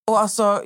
[0.08, 0.63] Och alltså,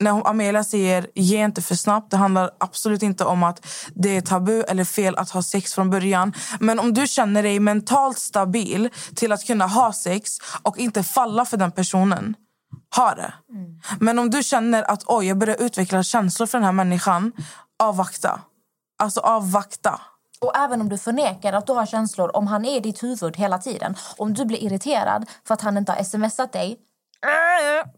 [0.00, 4.20] när Amelia säger ge inte för snabbt, det handlar absolut inte om att det är
[4.20, 6.32] tabu eller fel att ha sex från början.
[6.60, 11.44] Men om du känner dig mentalt stabil till att kunna ha sex och inte falla
[11.44, 12.34] för den personen,
[12.96, 13.34] ha det.
[14.00, 17.32] Men om du känner att oj, jag börjar utveckla känslor för den här människan,
[17.78, 18.40] avvakta.
[18.98, 20.00] Alltså avvakta.
[20.40, 23.36] Och även om du förnekar att du har känslor, om han är i ditt huvud
[23.36, 26.78] hela tiden, om du blir irriterad för att han inte har smsat dig,
[27.24, 27.88] äh,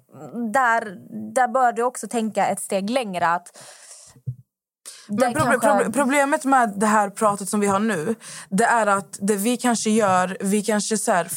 [0.52, 0.96] där,
[1.34, 3.28] där bör du också tänka ett steg längre.
[3.28, 3.58] att
[5.08, 8.14] Men det proble- kanske- proble- problemet med det här pratet som vi har nu
[8.48, 10.36] det är att det vi kanske gör...
[10.40, 11.28] vi kanske så här,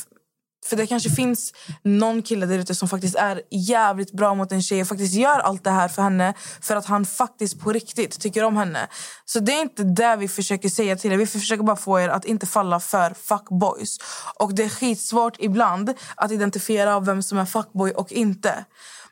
[0.65, 4.61] för det kanske finns någon kille där ute som faktiskt är jävligt bra mot en
[4.61, 8.19] tjej och faktiskt gör allt det här för henne för att han faktiskt på riktigt
[8.19, 8.87] tycker om henne.
[9.25, 11.17] Så det är inte det vi försöker säga till er.
[11.17, 13.97] Vi försöker bara få er att inte falla för fuckboys.
[14.39, 18.65] Och det är skitsvårt ibland att identifiera vem som är fuckboy och inte.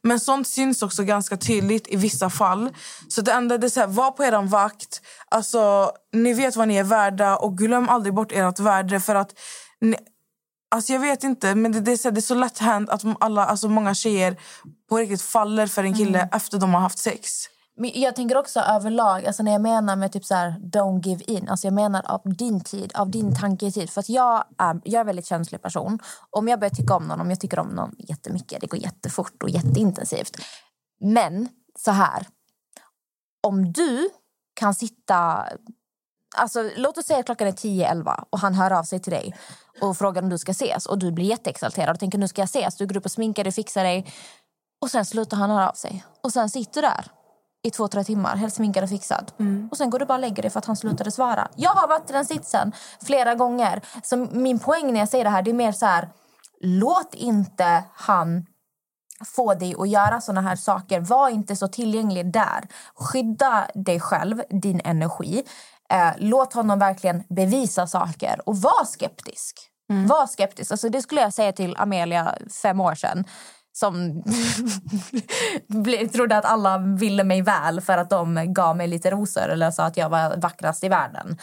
[0.04, 2.70] Men sånt syns också ganska tydligt i vissa fall.
[3.08, 5.02] Så det enda det är så här, var på er vakt.
[5.30, 9.00] Alltså, ni vet vad ni är värda och glöm aldrig bort ert värde.
[9.00, 9.40] För att
[9.82, 9.96] ni,
[10.72, 13.02] alltså jag vet inte, men det, det, är, så det är så lätt hänt att
[13.20, 14.38] alla, alltså många tjejer
[14.90, 17.48] på riktigt faller för en kille efter de har haft sex.
[17.78, 21.24] Men jag tänker också överlag, alltså när jag menar med typ så här, don't give
[21.24, 21.50] in.
[21.50, 23.90] Alltså jag menar av din tid, av din tanketid.
[23.90, 26.00] För att jag är, jag är en väldigt känslig person.
[26.30, 29.44] Om jag börjar tycka om någon, om jag tycker om någon jättemycket, det går jättefort
[29.44, 30.38] och jätteintensivt.
[31.00, 32.28] Men så här,
[33.48, 34.10] om du
[34.54, 35.46] kan sitta...
[36.36, 39.36] Alltså, låt oss säga att klockan är 10-11 och han hör av sig till dig
[39.82, 42.46] och frågar om du ska ses och du blir jätteexalterad och tänker nu ska jag
[42.46, 42.76] ses.
[42.76, 44.14] Du går upp och sminkar dig, fixar dig
[44.82, 46.06] och sen slutar han höra av sig.
[46.24, 47.06] Och sen sitter du där
[47.64, 49.32] i två, tre timmar, helt sminkad och fixad.
[49.72, 51.48] Och sen går du bara och lägger dig för att han slutade svara.
[51.56, 53.82] Jag har varit i den sitsen flera gånger.
[54.04, 56.10] Så min poäng när jag säger det här, det är mer så här,
[56.62, 58.46] låt inte han
[59.26, 61.00] få dig att göra såna här saker.
[61.00, 62.68] Var inte så tillgänglig där.
[62.96, 65.44] Skydda dig själv, din energi.
[65.92, 69.72] Eh, låt honom verkligen bevisa saker och var skeptisk.
[70.08, 70.72] Var skeptisk.
[70.72, 73.24] Alltså, det skulle jag säga till Amelia fem år sedan
[73.74, 74.24] som
[76.14, 79.84] trodde att alla ville mig väl för att de gav mig lite rosor eller sa
[79.84, 81.38] att jag var vackrast i världen.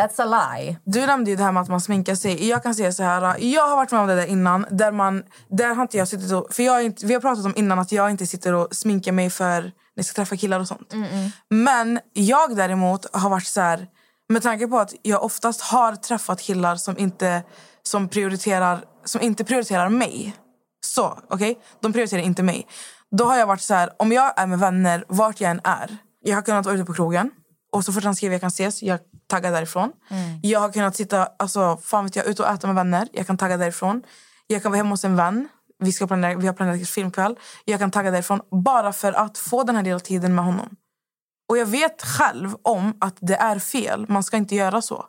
[0.00, 0.76] That's a lie.
[0.84, 2.48] Du nämnde ju det här med att man sminkar sig.
[2.48, 4.66] Jag kan säga så här, jag har varit med om det där innan.
[4.70, 7.54] Där man, där har inte jag suttit och, för jag inte, vi har pratat om
[7.56, 10.68] innan att jag inte sitter och sminkar mig för när jag ska träffa killar och
[10.68, 10.92] sånt.
[11.50, 13.86] Men jag däremot har varit så här,
[14.28, 17.42] med tanke på att jag oftast har träffat killar som inte,
[17.82, 20.36] som prioriterar, som inte prioriterar mig.
[20.86, 21.58] Så, okej?
[21.80, 22.66] De prioriterar inte mig.
[23.10, 25.96] Då har jag varit så här, om jag är med vänner, vart jag än är.
[26.20, 27.30] Jag har kunnat vara ute på krogen.
[27.72, 29.92] Och så fort han skriver jag kan ses, jag taggar därifrån.
[30.42, 33.08] Jag har kunnat sitta, alltså, fan vet jag, ute och äta med vänner.
[33.12, 34.02] Jag kan tagga därifrån.
[34.46, 35.48] Jag kan vara hemma hos en vän.
[35.78, 37.38] Vi, ska planera, vi har planerat filmkväll.
[37.64, 40.76] Jag kan tagga därifrån bara för att få den här lilla tiden med honom.
[41.48, 44.06] Och jag vet själv om att det är fel.
[44.08, 45.06] Man ska inte göra så.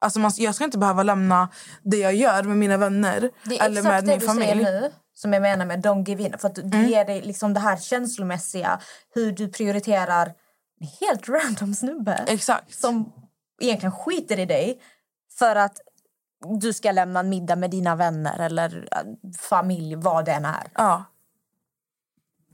[0.00, 1.48] Alltså man, jag ska inte behöva lämna
[1.82, 4.64] det jag gör med mina vänner Det är eller exakt med det min du familj.
[4.64, 6.34] säger nu som jag menar med don't give in.
[6.38, 6.86] För att du Mm.
[6.88, 8.80] ger dig liksom det här känslomässiga,
[9.14, 10.26] hur du prioriterar
[10.80, 12.74] en helt random snubbe Exakt.
[12.74, 13.12] som
[13.62, 14.80] egentligen skiter i dig
[15.38, 15.76] för att
[16.60, 18.98] du ska lämna en middag med dina vänner eller äh,
[19.38, 20.70] familj, vad det än är.
[20.74, 21.04] Ja.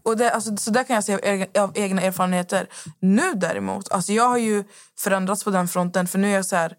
[0.05, 2.69] Och det, alltså, så där kan jag säga av egna erfarenheter.
[3.01, 4.65] Nu däremot, alltså jag har ju
[4.99, 6.07] förändrats på den fronten.
[6.07, 6.77] För nu är jag så här,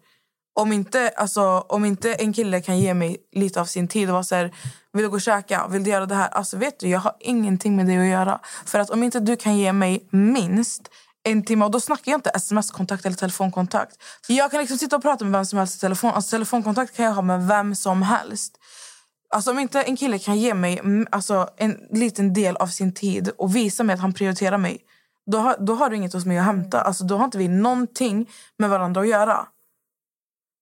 [0.54, 4.12] om inte, alltså, om inte en kille kan ge mig lite av sin tid och
[4.12, 4.54] vara så här,
[4.92, 6.28] vill du gå och käka, vill du göra det här?
[6.28, 8.40] Alltså vet du, jag har ingenting med det att göra.
[8.64, 10.88] För att om inte du kan ge mig minst
[11.24, 13.96] en timme, och då snackar jag inte sms-kontakt eller telefonkontakt.
[14.26, 16.10] Jag kan liksom sitta och prata med vem som helst i telefon.
[16.10, 18.58] Alltså telefonkontakt kan jag ha med vem som helst.
[19.30, 22.94] Alltså om inte en kille kan ge mig mm, alltså, en liten del av sin
[22.94, 24.78] tid och visa mig att han prioriterar mig,
[25.26, 26.80] då har, då har du inget hos mig att hämta.
[26.80, 29.46] Alltså, då har inte vi någonting med varandra att göra.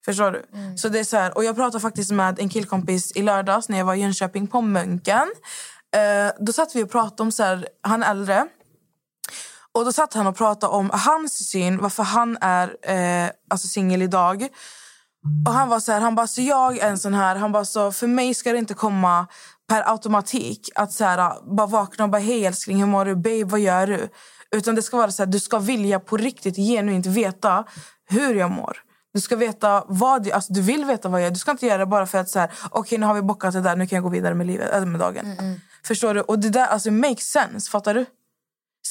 [0.04, 0.44] Förstår du?
[0.76, 3.78] Så det är så här, och jag pratade faktiskt med en killkompis i lördags när
[3.78, 5.28] jag var i Jönköping på Mönken.
[5.94, 8.46] Eh, då satt vi och pratade om, så här, han är äldre.
[9.74, 14.02] Och då satt han och pratade om hans syn, varför han är eh, alltså singel
[14.02, 14.48] idag.
[15.46, 17.64] Och han var så här, han bara, så jag är en sån här, han bara,
[17.64, 19.26] så för mig ska det inte komma
[19.68, 23.14] per automatik att så här, bara vakna och bara, hej älskling, hur mår du?
[23.14, 24.08] Babe, vad gör du?
[24.56, 27.64] Utan det ska vara så här, du ska vilja på riktigt genuint veta
[28.08, 28.76] hur jag mår.
[29.14, 31.30] Du ska veta vad, jag- alltså du vill veta vad jag gör.
[31.30, 33.52] Du ska inte göra det bara för att så här, okej nu har vi bockat
[33.52, 35.26] det där, nu kan jag gå vidare med livet, eller med dagen.
[35.84, 36.20] Förstår du?
[36.20, 38.06] Och det där alltså makes sense, fattar du?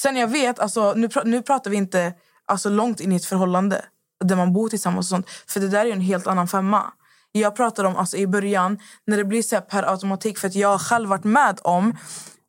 [0.02, 2.14] Sen jag vet, alltså, nu, pra- nu pratar vi inte
[2.46, 3.84] alltså, långt in i ett förhållande
[4.24, 5.26] där man bor tillsammans och sånt.
[5.46, 6.92] För det där är en helt annan femma.
[7.32, 10.54] Jag pratar om alltså, i början när det blir så här per automatik för att
[10.54, 11.96] jag har själv varit med om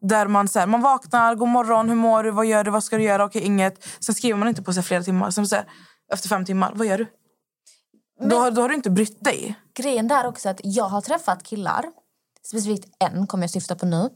[0.02, 2.84] där man, så här, man vaknar, god morgon, hur mår du, vad gör du, vad
[2.84, 3.88] ska du göra, okej inget.
[4.00, 5.32] Sen skriver man inte på sig flera timmar.
[5.32, 5.66] Sen så här,
[6.14, 7.08] efter fem timmar, vad gör du?
[8.30, 9.56] Då, har- då har du inte brytt dig.
[9.78, 11.86] Grejen där också är att jag har träffat killar,
[12.48, 14.10] specifikt en kommer jag syfta på nu.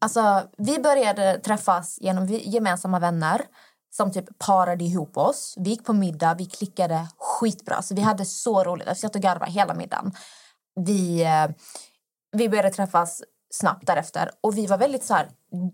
[0.00, 3.42] Alltså, vi började träffas genom gemensamma vänner
[3.90, 5.54] som typ parade ihop oss.
[5.58, 7.82] Vi gick på middag, vi klickade skitbra.
[7.82, 8.88] Så vi hade så roligt.
[8.88, 10.12] Alltså, vi satt och garvade hela middagen.
[10.80, 11.46] Vi, eh,
[12.32, 15.28] vi började träffas snabbt därefter och vi var väldigt så här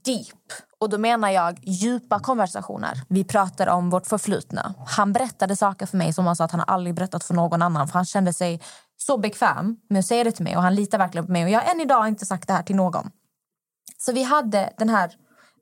[0.04, 0.52] deep.
[0.78, 3.02] Och då menar jag djupa konversationer.
[3.08, 4.74] Vi pratade om vårt förflutna.
[4.86, 7.88] Han berättade saker för mig som han sa att han aldrig berättat för någon annan
[7.88, 8.60] för han kände sig
[8.96, 11.50] så bekväm med att säga det till mig och han litar verkligen på mig och
[11.50, 13.10] jag har än idag inte sagt det här till någon.
[13.98, 15.16] Så vi hade den här...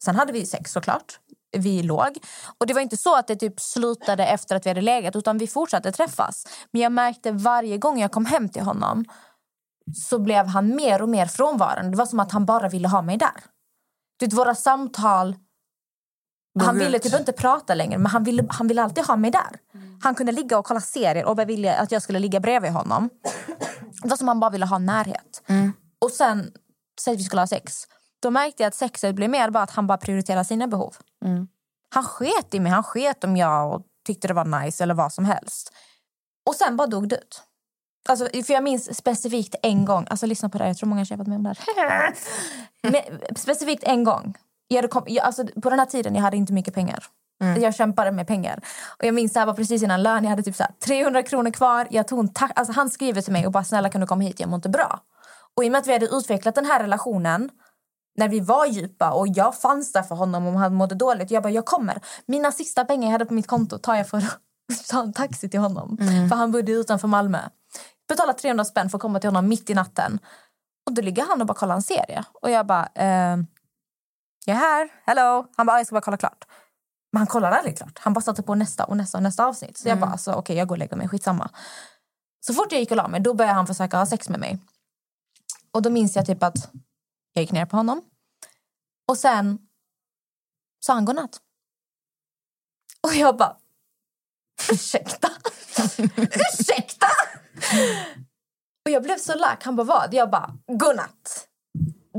[0.05, 1.18] Sen hade vi sex såklart.
[1.57, 2.18] Vi låg.
[2.59, 5.38] Och det var inte så att det typ slutade efter att vi hade legat utan
[5.38, 6.47] vi fortsatte träffas.
[6.70, 9.05] Men jag märkte varje gång jag kom hem till honom
[9.94, 11.90] så blev han mer och mer frånvarande.
[11.90, 13.44] Det var som att han bara ville ha mig där.
[14.18, 15.37] Du vet, våra samtal...
[16.59, 19.31] Han Drog ville typ inte prata längre, men han ville, han ville alltid ha mig
[19.31, 19.59] där.
[20.03, 23.11] Han kunde ligga och kolla serier och ville att jag skulle ligga bredvid honom.
[24.03, 25.42] Det var som att han bara ville ha närhet.
[25.99, 26.53] Och sen,
[27.01, 27.87] säg att vi skulle ha sex.
[28.25, 30.97] Då märkte jag att sexet blev mer bara att han bara prioriterade sina behov.
[31.89, 35.13] Han sket i mig, han sket om jag och tyckte det var nice eller vad
[35.13, 35.73] som helst.
[36.47, 37.43] Och sen bara dog det ut.
[38.09, 41.01] Alltså, för jag minns specifikt en gång, alltså lyssna på det här, jag tror många
[41.01, 42.15] har kämpat med om det här.
[42.83, 43.03] Men,
[43.37, 44.35] specifikt en gång.
[44.69, 47.05] Jag kom, jag, alltså, på den här tiden jag hade inte mycket pengar.
[47.59, 48.61] Jag kämpade med pengar.
[48.99, 50.25] Och jag minns det här var precis innan lön.
[50.25, 51.87] Jag hade typ så här 300 kronor kvar.
[51.91, 54.41] Jag tog en alltså, han skriver till mig och bara snälla kan du komma hit,
[54.41, 55.01] jag mår inte bra.
[55.57, 57.51] Och i och med att vi hade utvecklat den här relationen
[58.16, 61.31] när vi var djupa och jag fanns där för honom om han mådde dåligt.
[61.31, 62.00] Jag bara, jag kommer.
[62.27, 64.40] Mina sista pengar jag hade på mitt konto tar jag för att
[64.90, 65.96] ta en taxi till honom.
[66.29, 67.38] För han bodde utanför Malmö.
[68.09, 70.18] Betala 300 spänn för att komma till honom mitt i natten.
[70.87, 72.24] Och då ligger han och bara kollar en serie.
[72.42, 73.37] Och jag bara, eh,
[74.46, 75.46] jag är här, hello.
[75.57, 76.44] Han bara, jag ska bara kolla klart.
[77.12, 77.98] Men han kollar aldrig klart.
[77.98, 79.79] Han bara satte på nästa och nästa och nästa avsnitt.
[79.79, 81.50] Så jag bara, alltså, okej jag går och lägger mig, skitsamma.
[82.46, 84.59] Så fort jag gick och la mig, då började han försöka ha sex med mig.
[85.72, 86.70] Och då minns jag typ att
[87.35, 88.03] jag gick ner på honom.
[89.09, 89.59] Och sen
[90.81, 91.40] sa han godnatt.
[93.03, 93.57] Och jag bara,
[94.73, 95.31] ursäkta?
[96.18, 97.07] ursäkta?
[98.85, 99.64] Och jag blev så lack.
[99.64, 100.14] Han bara, vad?
[100.14, 101.49] Jag bara, godnatt.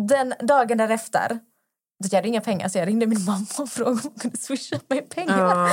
[0.10, 1.40] Den dagen därefter,
[1.98, 4.80] jag hade inga pengar så jag ringde min mamma och frågade om hon kunde swisha
[4.90, 5.70] mig pengar.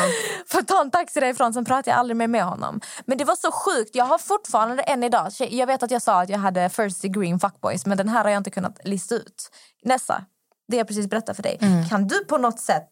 [0.48, 2.80] För att ta en taxi därifrån, sen pratade jag aldrig mer med honom.
[3.06, 3.94] Men det var så sjukt.
[3.94, 7.38] Jag har fortfarande än idag, jag vet att jag sa att jag hade first degree
[7.38, 9.50] fuckboys, men den här har jag inte kunnat lista ut.
[9.85, 10.24] Nessa,
[10.68, 11.58] det jag precis berättade för dig.
[11.90, 12.88] Kan du på något sätt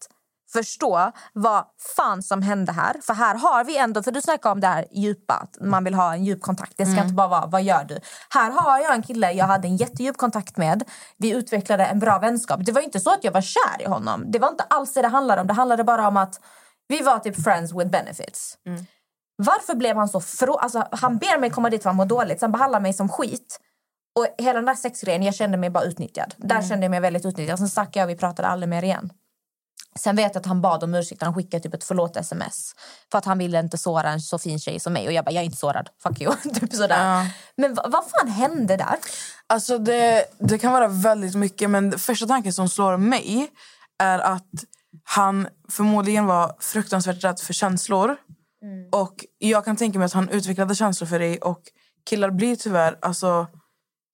[0.53, 2.95] förstå vad fan som hände här.
[3.01, 5.93] För här har vi ändå, för du snackar om det här djupa, att man vill
[5.93, 6.73] ha en djup kontakt.
[6.77, 7.99] Det ska inte bara vara, vad gör du?
[8.29, 10.83] Här har jag en kille jag hade en jättedjup kontakt med.
[11.17, 12.59] Vi utvecklade en bra vänskap.
[12.65, 14.31] Det var inte så att jag var kär i honom.
[14.31, 15.47] Det var inte alls det det handlade om.
[15.47, 16.41] Det handlade bara om att
[16.87, 18.57] vi var typ friends with benefits.
[19.35, 20.55] Varför blev han så frå...
[20.55, 22.39] Alltså, han ber mig komma dit för han mår dåligt.
[22.39, 23.59] Sen behandlar mig som skit.
[24.19, 26.33] Och hela den där sexgrejen, jag kände mig bara utnyttjad.
[26.37, 27.57] Där kände jag mig väldigt utnyttjad.
[27.59, 29.09] Sen stack jag och vi pratade aldrig mer igen.
[29.99, 31.21] Sen vet jag att han bad om ursäkt.
[31.21, 32.75] Han skickade typ ett förlåt-sms.
[33.11, 35.07] För att han ville inte såra en så fin tjej som mig.
[35.07, 35.89] Och jag bara, jag är inte sårad.
[36.03, 36.35] Fuck you.
[36.53, 37.15] typ sådär.
[37.15, 37.27] Ja.
[37.55, 38.95] Men vad, fan hände där?
[39.47, 43.47] Alltså det, det kan vara väldigt mycket, men första tanken som slår mig
[43.99, 44.51] är att
[45.03, 48.17] han förmodligen var fruktansvärt rädd för känslor.
[48.91, 51.61] Och jag kan tänka mig att han utvecklade känslor för dig och
[52.09, 53.47] killar blir tyvärr, alltså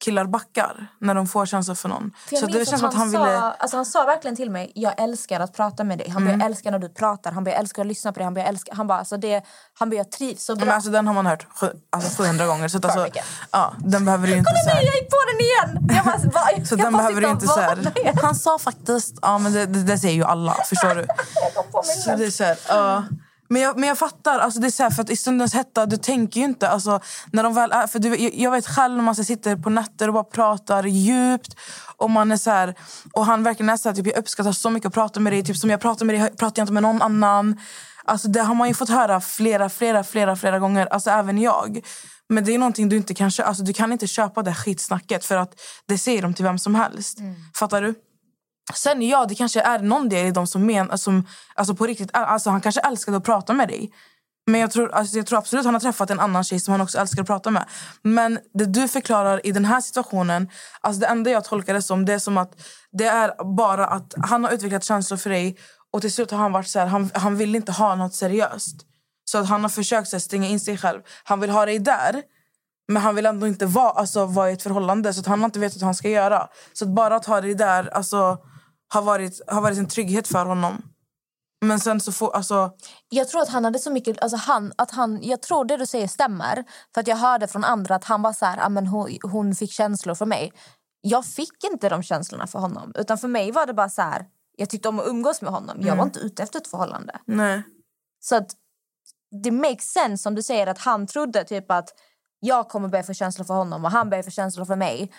[0.04, 2.12] killar backar när de får känslor för någon.
[2.28, 3.38] För jag Så det känns som att han sa, ville...
[3.38, 6.10] alltså han sa verkligen till mig, jag älskar att prata med dig.
[6.10, 6.38] Han Mm.
[6.40, 8.24] börjar älska när du pratar, han börjar älska att lyssna på dig.
[8.24, 9.44] Han börjar älska, han bara, alltså det,
[9.80, 10.66] han börjar trivs så bra.
[10.66, 11.48] Men alltså, den har man hört
[11.90, 12.68] alltså, 700 gånger.
[12.68, 13.08] Så att, alltså,
[13.52, 15.88] ja, den behöver du inte Kolla så här- mig, jag gick på den igen!
[15.98, 17.92] Jag bara, va, jag Så jag den bara behöver du sitta inte och så varna
[18.06, 18.22] här.
[18.24, 19.16] Han sa faktiskt...
[19.22, 20.54] Ja, men det, det, det säger ju alla.
[20.70, 21.08] Förstår du?
[22.04, 23.04] Så det är så här, ja.
[23.48, 24.40] Men, jag, men jag fattar.
[24.40, 26.70] Alltså det är så här, för att I stundens hetta, du tänker ju inte...
[26.70, 27.00] Alltså,
[27.32, 30.14] när de väl är, för du, jag, vet själv när man sitter på nätter och
[30.14, 31.56] bara pratar djupt.
[31.98, 32.76] Och man är så här,
[33.14, 35.44] och han verkligen är så här, typ, jag uppskattar så mycket att prata med dig.
[35.44, 37.60] Typ, som jag pratar med dig pratar jag inte med någon annan.
[38.06, 40.86] Alltså, det har man ju fått höra flera, flera, flera, flera gånger.
[40.86, 41.80] Alltså även jag.
[42.30, 43.50] Men det är någonting du inte kan köpa.
[43.50, 46.76] Alltså, du kan inte köpa det skitsnacket för att det säger de till vem som
[46.76, 47.18] helst.
[47.56, 47.96] Fattar du?
[48.74, 50.98] Sen ja, det kanske är någon del i dem som menar...
[50.98, 53.92] som alltså på riktigt, alltså han kanske älskade att prata med dig.
[54.50, 56.72] Men jag tror, alltså jag tror absolut att han har träffat en annan tjej som
[56.72, 57.66] han också älskar att prata med.
[58.02, 60.50] Men det du förklarar i den här situationen,
[60.82, 64.14] alltså det enda jag tolkar det som, det är som att det är bara att
[64.18, 65.58] han har utvecklat känslor för dig
[65.94, 68.76] och till slut har han varit så här, han, han vill inte ha något seriöst.
[69.26, 71.02] Så att han har försökt så här, stänga in sig själv.
[71.24, 72.24] Han vill ha dig där,
[72.88, 75.14] men han vill ändå inte vara, alltså, vara i ett förhållande.
[75.14, 76.48] Så att han har inte vetat hur han ska göra.
[76.74, 78.38] Så att bara att ha dig där alltså,
[78.88, 80.82] har, varit, har varit en trygghet för honom.
[81.66, 82.36] Men sen så får...
[82.36, 82.72] Alltså,
[83.10, 84.22] Jag tror att han hade så mycket...
[84.22, 86.64] Alltså han, att han, jag tror det du säger stämmer.
[86.94, 89.56] För att Jag hörde från andra att han var så här, ah, men hon, hon
[89.56, 90.54] fick känslor för mig.
[91.02, 92.92] Jag fick inte de känslorna för honom.
[92.96, 94.26] Utan För mig var det bara så här...
[94.58, 95.78] Jag tyckte om att umgås med honom.
[95.82, 97.20] Jag var inte ute efter ett förhållande.
[97.26, 97.64] nej.
[98.20, 98.52] Så att
[99.44, 101.90] det makes sense som du säger att han trodde typ att
[102.40, 105.12] jag kommer börja få känslor för honom och han börjar få känslor för mig.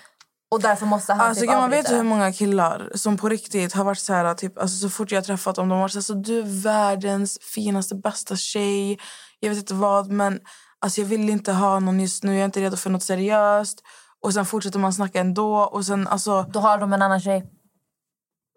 [0.51, 3.85] Och därför måste han Alltså, typ man vet hur många killar som på riktigt har
[3.85, 5.99] varit så här, typ, alltså, så fort jag har träffat dem, de har varit så
[5.99, 8.99] här, så du är världens finaste, bästa tjej.
[9.41, 10.41] Jag vet inte vad, men
[10.81, 12.33] alltså, jag vill inte ha någon just nu.
[12.33, 13.83] Jag är inte redo för något seriöst.
[14.25, 15.57] Och sen fortsätter man snacka ändå.
[15.59, 17.45] Och sen, alltså, Då har de en annan tjej.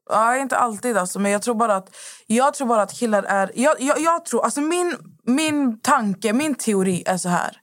[0.10, 1.96] Ja, inte alltid alltså, men jag tror bara att
[2.28, 6.56] jag tror bara att killar är jag, jag, jag tror alltså min min tanke, min
[6.56, 7.58] teori är så här.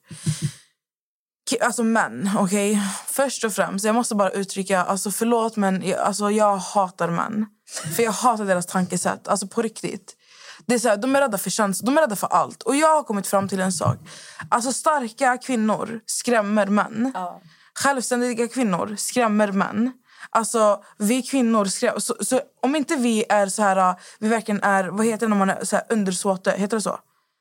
[1.60, 2.82] Alltså män, okej?
[3.06, 7.46] Först och främst, jag måste bara uttrycka, alltså förlåt men jag, alltså, jag hatar män.
[7.96, 10.14] För jag hatar deras tankesätt, alltså på riktigt.
[10.66, 12.62] Det är så här, de är rädda för känslor, de är rädda för allt.
[12.62, 13.98] Och jag har kommit fram till en sak.
[14.48, 17.12] Alltså starka kvinnor skrämmer män.
[17.74, 19.92] Självständiga kvinnor skrämmer män.
[20.30, 22.00] Alltså, vi kvinnor skrämmer...
[22.00, 23.94] Så, så, om inte vi är så här...
[24.18, 24.84] Vi verkligen är...
[24.84, 26.50] Vad heter det när man är så här undersåte?
[26.50, 26.98] Heter det så?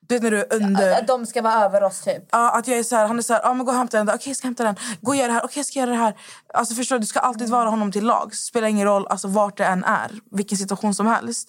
[0.08, 1.02] Du vet när du är under...
[1.06, 2.28] De ska vara över oss typ.
[2.30, 3.98] Ja, att jag är så här, han är så här, ja, men gå och hämta
[3.98, 4.08] den.
[4.08, 4.76] Okej, jag ska hämta den.
[5.00, 5.44] Gå och göra det här.
[5.44, 6.14] Okej, jag ska göra det här.
[6.54, 8.34] Alltså förstår du, du ska alltid vara honom till lag.
[8.34, 10.10] Spelar ingen roll alltså, vart det än är.
[10.30, 11.48] Vilken situation som helst.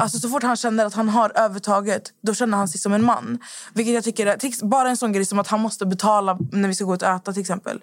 [0.00, 3.04] Alltså så fort han känner att han har övertaget, då känner han sig som en
[3.04, 3.38] man.
[3.74, 6.74] Vilket jag tycker är, bara en sån grej som att han måste betala när vi
[6.74, 7.80] ska gå ut och äta till exempel.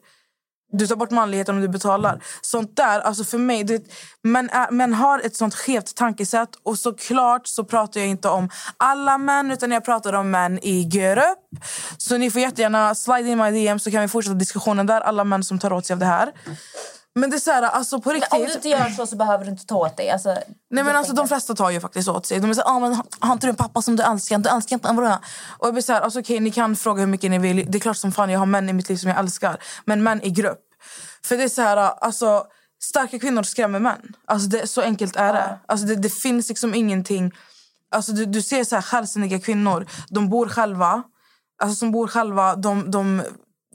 [0.77, 2.23] Du tar bort manligheten om du betalar.
[2.41, 6.49] Sånt där, alltså för mig, Det, vet, men, är, men har ett sånt skevt tankesätt.
[6.63, 10.83] Och såklart så pratar jag inte om alla män, utan jag pratar om män i
[10.83, 11.65] grupp.
[11.97, 15.01] Så ni får jättegärna slide in my DM så kan vi fortsätta diskussionen där.
[15.01, 16.31] Alla män som tar åt sig av det här.
[17.19, 18.33] Men det är så här, alltså på Men riktigt.
[18.33, 20.09] om du inte gör så så behöver du inte ta åt dig.
[20.11, 20.29] Alltså,
[20.69, 22.39] Nej men alltså de flesta tar ju faktiskt åt sig.
[22.39, 24.37] De är så ah, men har- inte du en pappa som du älskar?
[24.37, 25.19] Du älskar inte?
[25.57, 27.71] Och jag blir så här, alltså, okej ni kan fråga hur mycket ni vill.
[27.71, 29.57] Det är klart som fan jag har män i mitt liv som jag älskar.
[29.85, 30.59] Men män i grupp.
[31.25, 32.43] För det är så här, alltså
[32.83, 34.13] starka kvinnor skrämmer män.
[34.27, 35.59] Alltså det, så enkelt är det.
[35.65, 37.31] Alltså det, det finns liksom ingenting.
[37.91, 39.85] Alltså du, du ser så här självständiga kvinnor.
[40.09, 41.03] De bor själva.
[41.63, 42.55] Alltså som bor själva.
[42.55, 43.21] De, de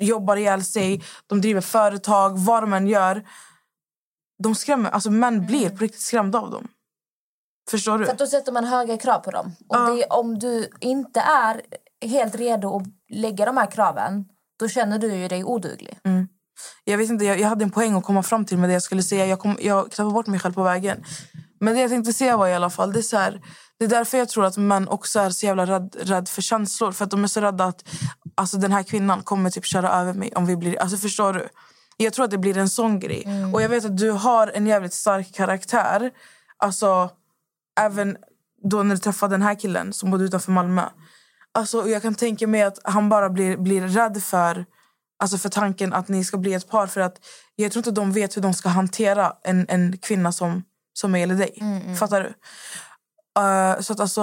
[0.00, 1.02] jobbar ihjäl sig.
[1.26, 2.38] De driver företag.
[2.38, 3.24] Vad de än gör.
[4.42, 4.90] De skrämmer.
[4.90, 6.68] Alltså män blir på riktigt skrämda av dem.
[7.70, 8.04] Förstår du?
[8.04, 9.52] För att då sätter man höga krav på dem.
[9.68, 9.90] Och Ja.
[9.94, 11.60] det, om du inte är
[12.08, 12.82] helt redo att
[13.16, 14.24] lägga de här kraven
[14.58, 15.98] då känner du ju dig oduglig.
[16.84, 18.82] Jag vet inte, jag, jag hade en poäng att komma fram till med det jag
[18.82, 19.26] skulle säga.
[19.26, 21.04] Jag, kom, jag tappade bort mig själv på vägen.
[21.60, 23.42] Men det jag tänkte säga var i alla fall, det är, så här,
[23.78, 26.92] det är därför jag tror att män också är så jävla rädd, rädd för känslor.
[26.92, 27.84] För att de är så rädda att
[28.40, 30.80] alltså, den här kvinnan kommer typ köra över mig om vi blir...
[30.80, 31.48] Alltså förstår du?
[31.96, 33.26] Jag tror att det blir en sån grej.
[33.54, 36.10] Och jag vet att du har en jävligt stark karaktär.
[36.56, 37.10] Alltså,
[37.80, 38.16] även
[38.62, 40.88] då när du träffade den här killen som bodde utanför Malmö.
[41.52, 44.66] Alltså, jag kan tänka mig att han bara blir, blir rädd för,
[45.18, 46.86] alltså för tanken att ni ska bli ett par.
[46.86, 47.18] För att
[47.56, 50.62] Jag tror inte de vet hur de ska hantera en, en kvinna som,
[50.92, 51.62] som mig eller dig.
[51.98, 52.28] Fattar du?
[53.42, 54.20] Eh, så att alltså...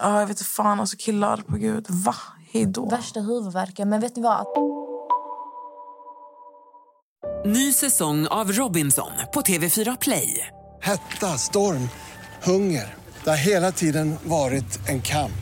[0.00, 1.86] ja, jag vet inte fan, alltså killar på gud.
[1.88, 2.14] Va?
[2.52, 2.88] Hej då.
[2.88, 3.88] Värsta huvudvärken.
[3.88, 4.46] Men vet ni vad?
[7.46, 10.46] Ny säsong av Robinson på TV4 Play.
[10.82, 11.88] Hetta, storm,
[12.42, 12.94] hunger.
[13.24, 15.32] Det har hela tiden varit en kamp.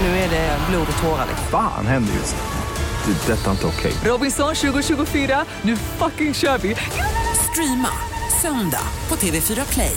[0.00, 1.26] Nu är det blod och tårar.
[1.28, 1.48] liksom.
[1.50, 3.12] Fan händer just nu.
[3.12, 3.32] Det.
[3.32, 3.92] är Detta är inte okej.
[4.04, 6.76] Robinson 2024, nu fucking kör vi!
[7.50, 7.88] Streama
[8.42, 9.96] söndag på TV4 Play.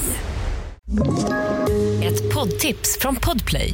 [2.04, 3.74] Ett poddtips från Podplay.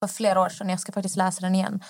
[0.00, 0.68] för flera år sedan.
[0.68, 1.80] Jag ska faktiskt läsa den igen.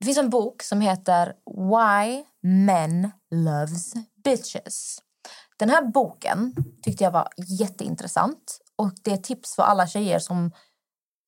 [0.00, 3.92] Det finns en bok som heter Why Men Loves
[4.24, 4.98] Bitches.
[5.58, 7.28] Den här boken tyckte jag var
[7.60, 8.58] jätteintressant.
[8.76, 10.52] Och Det är ett tips för alla tjejer som,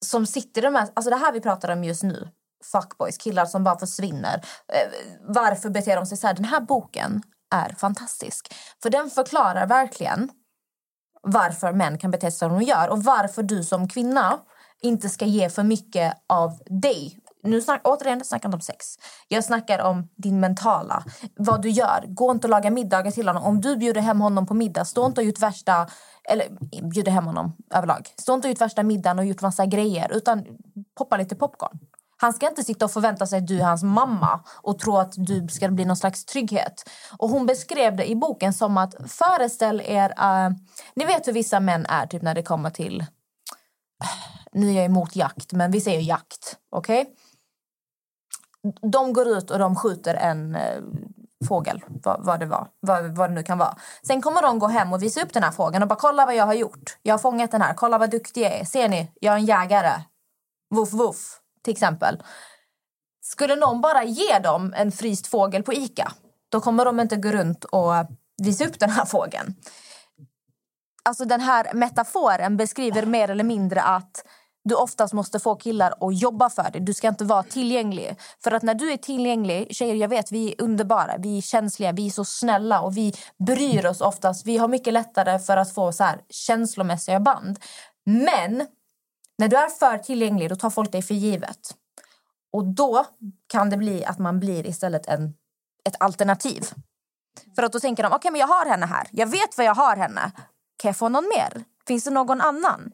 [0.07, 0.88] som sitter i de här...
[0.95, 2.28] Alltså det här vi pratar om just nu.
[2.72, 4.45] Fuckboys, killar som bara försvinner.
[4.68, 4.92] Eh,
[5.28, 6.34] varför beter de sig så här?
[6.34, 7.22] Den här boken
[7.55, 8.55] är fantastisk.
[8.82, 10.30] För den förklarar verkligen
[11.22, 14.40] varför män kan bete sig som de gör och varför du som kvinna
[14.85, 17.18] inte ska ge för mycket av dig.
[17.43, 18.87] Nu snack, återigen, jag snackar inte om sex.
[19.28, 21.05] Jag snackar om din mentala.
[21.37, 22.05] Vad du gör.
[22.09, 23.45] Gå inte och laga middagar till honom.
[23.45, 25.87] Om du bjuder hem honom på middag, stå inte och gjort värsta...
[26.28, 26.49] Eller
[26.91, 28.09] bjuder hem honom överlag.
[28.18, 30.12] Stå inte och gjort värsta middagen och gjort massa grejer.
[30.12, 30.45] Utan
[30.99, 31.78] poppa lite popcorn.
[32.16, 35.12] Han ska inte sitta och förvänta sig att du är hans mamma och tro att
[35.16, 36.91] du ska bli någon slags trygghet.
[37.18, 40.09] Och hon beskrev det i boken som att föreställ er...
[40.09, 40.57] Uh,
[40.95, 43.05] ni vet hur vissa män är typ när det kommer till
[44.52, 46.57] ni är emot jakt, men vi säger jakt.
[46.70, 47.00] Okej?
[47.02, 47.12] Okay?
[48.90, 50.82] De går ut och de skjuter en eh,
[51.48, 53.76] fågel, vad, vad det var, vad, vad det nu kan vara.
[54.07, 56.34] Sen kommer de gå hem och visa upp den här fågeln och bara kolla vad
[56.34, 56.98] jag har gjort.
[57.02, 58.64] Jag har fångat den här, kolla vad duktig jag är.
[58.64, 59.11] Ser ni?
[59.20, 60.02] Jag är en jägare.
[60.70, 62.22] Woof woof, till exempel.
[63.22, 66.12] Skulle någon bara ge dem en fryst fågel på Ica,
[66.48, 67.92] då kommer de inte gå runt och
[68.42, 69.55] visa upp den här fågeln.
[71.09, 74.24] Alltså den här metaforen beskriver mer eller mindre att
[74.64, 76.80] du oftast måste få killar att jobba för dig.
[76.80, 78.16] Du ska inte vara tillgänglig.
[78.44, 81.92] För att när du är tillgänglig, tjejer jag vet vi är underbara, vi är känsliga,
[81.92, 83.14] vi är så snälla och vi
[83.46, 84.46] bryr oss oftast.
[84.46, 87.59] Vi har mycket lättare för att få så här känslomässiga band.
[88.05, 88.66] Men
[89.38, 91.74] när du är för tillgänglig då tar folk dig för givet.
[92.52, 93.07] Och då
[93.46, 95.34] kan det bli att man blir istället en,
[95.88, 96.64] ett alternativ.
[97.57, 99.09] För att då tänker de, okej men jag har henne här.
[99.11, 100.32] Jag vet vad jag har henne.
[100.85, 101.64] Kan jag få någon mer?
[101.87, 102.93] Finns det någon annan?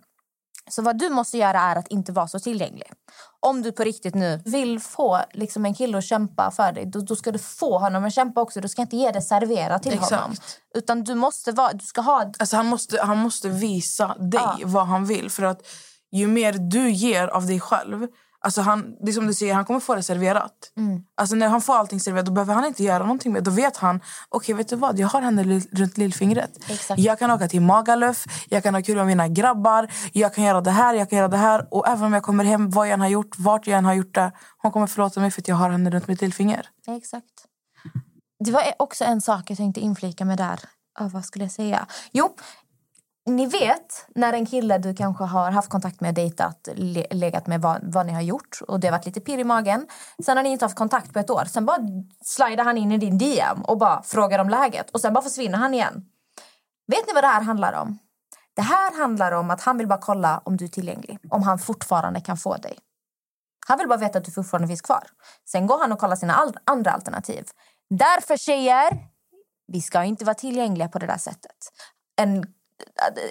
[0.70, 2.92] Så vad du måste göra är att inte vara så tillgänglig.
[3.40, 7.00] Om du på riktigt nu vill få liksom en kille att kämpa för dig, då,
[7.00, 8.60] då ska du få honom att kämpa också.
[8.60, 10.12] Du ska inte ge det serverat till Exakt.
[10.12, 10.36] honom.
[10.74, 12.32] Utan du måste vara, du ska ha...
[12.38, 14.58] Alltså han, måste, han måste visa dig Ja.
[14.64, 15.30] vad han vill.
[15.30, 15.66] För att
[16.12, 18.06] ju mer du ger av dig själv...
[18.42, 20.52] Alltså han, det som du säger, han kommer få det serverat.
[20.76, 21.02] Mm.
[21.16, 23.40] Alltså när han får allting serverat då behöver han inte göra någonting mer.
[23.40, 26.50] Då vet han, okej vet du vad, jag har henne li- runt lillfingret.
[26.70, 27.00] Exakt.
[27.00, 30.60] Jag kan åka till Magaluf, jag kan ha kul med mina grabbar, jag kan göra
[30.60, 31.68] det här, jag kan göra det här.
[31.74, 33.94] Och även om jag kommer hem, vad jag än har gjort, vart jag än har
[33.94, 34.32] gjort det.
[34.58, 36.66] Hon kommer förlåta mig för att jag har henne runt mitt lillfinger.
[36.86, 37.26] Exakt.
[38.44, 40.60] Det var också en sak jag tänkte inflika med där.
[40.98, 41.86] Ja, vad skulle jag säga?
[42.12, 42.34] Jo,
[43.36, 47.60] ni vet när en kille du kanske har haft kontakt med, dejtat, le- legat med
[47.62, 49.86] vad, vad ni har gjort och det har varit lite pirr i magen.
[50.24, 51.44] Sen har ni inte haft kontakt på ett år.
[51.44, 51.78] Sen bara
[52.24, 55.58] slidar han in i din DM och bara frågar om läget och sen bara försvinner
[55.58, 56.04] han igen.
[56.86, 57.98] Vet ni vad det här handlar om?
[58.56, 61.18] Det här handlar om att han vill bara kolla om du är tillgänglig.
[61.30, 62.78] Om han fortfarande kan få dig.
[63.66, 65.06] Han vill bara veta att du fortfarande finns kvar.
[65.50, 67.44] Sen går han och kollar sina all- andra alternativ.
[67.90, 68.98] Därför tjejer,
[69.66, 71.56] vi ska inte vara tillgängliga på det där sättet.
[72.20, 72.44] En,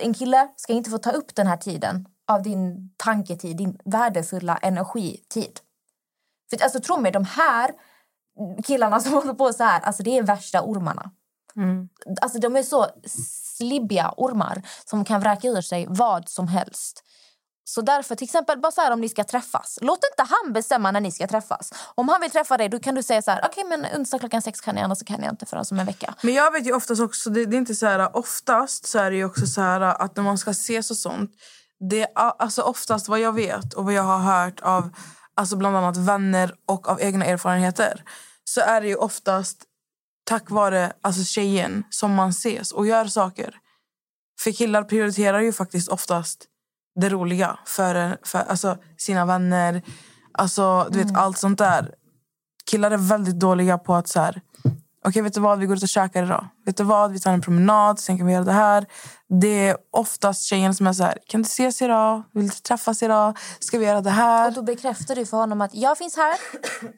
[0.02, 4.58] en kille ska inte få ta upp den här tiden av din tanketid, din värdefulla
[4.58, 5.60] energitid.
[6.50, 7.72] För alltså tro mig, de här
[8.64, 11.12] killarna som håller på så här, alltså det är värsta ormarna.
[12.22, 12.88] Alltså de är så
[13.58, 17.04] slibbiga ormar som kan vräka ur sig vad som helst.
[17.70, 19.80] Så därför, till exempel, bara så här, om ni ska träffas.
[19.82, 21.74] Låt inte han bestämma när ni ska träffas.
[21.96, 24.20] Om han vill träffa dig, då kan du säga så här, okej okay, men onsdag
[24.20, 26.14] klockan sex kan jag, annars kan jag inte förrän om en vecka.
[26.22, 29.12] Men jag vet ju oftast också, det, det är inte så här, oftast så är
[29.12, 31.32] det ju också så här att när man ska ses och sånt,
[31.90, 34.90] det är alltså oftast vad jag vet och vad jag har hört av
[35.36, 38.04] alltså bland annat vänner och av egna erfarenheter
[38.44, 39.64] så är det ju oftast
[40.24, 43.56] tack vare alltså tjejen som man ses och gör saker.
[44.42, 46.46] För killar prioriterar ju faktiskt oftast
[47.00, 49.82] det roliga för, för alltså, sina vänner.
[50.32, 51.94] Alltså, du vet, allt sånt där.
[52.72, 54.42] Killar är väldigt dåliga på att så här,
[55.06, 56.48] okej vet du vad, vi går ut och käkar idag.
[56.66, 58.86] Vet du vad, vi tar en promenad, sen kan vi göra det här.
[59.42, 62.24] Det är oftast tjejen som är så här, kan du ses idag?
[62.34, 63.38] Vill du träffas idag?
[63.60, 64.48] Ska vi göra det här?
[64.48, 66.36] Och då bekräftar du för honom att jag finns här,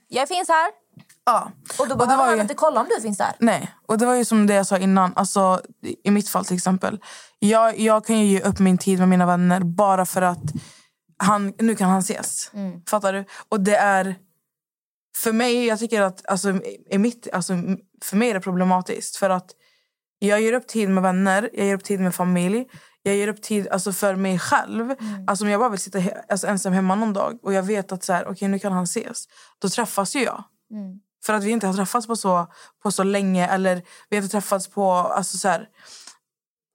[0.08, 0.81] jag finns här.
[1.26, 1.52] Ja.
[1.80, 3.36] Och då behöver var han ju- inte kolla om du finns där.
[3.40, 5.14] Nej, och det var ju som det jag sa innan.
[5.16, 5.62] Alltså,
[6.04, 7.00] I mitt fall till exempel.
[7.40, 10.42] Jag, jag kan ju ge upp min tid med mina vänner bara för att
[11.18, 12.52] han, nu kan han ses.
[12.90, 13.26] Fattar du?
[13.50, 14.16] Och det är...
[15.18, 16.50] För mig, jag tycker att alltså,
[16.90, 17.54] i mitt, alltså,
[18.04, 19.16] för mig är det problematiskt.
[19.16, 19.52] För att
[20.20, 22.66] jag ger upp tid med vänner, jag ger upp tid med familj.
[23.04, 24.96] Jag ger upp tid alltså, för mig själv.
[25.28, 27.92] Alltså, om jag bara vill sitta he- alltså, ensam hemma någon dag och jag vet
[27.92, 29.26] att så här, okay, nu kan han ses.
[29.60, 30.44] Då träffas ju jag.
[31.26, 32.48] För att vi inte har träffats på så,
[32.84, 33.76] på så länge eller
[34.10, 35.70] vi har inte träffats på, alltså så här,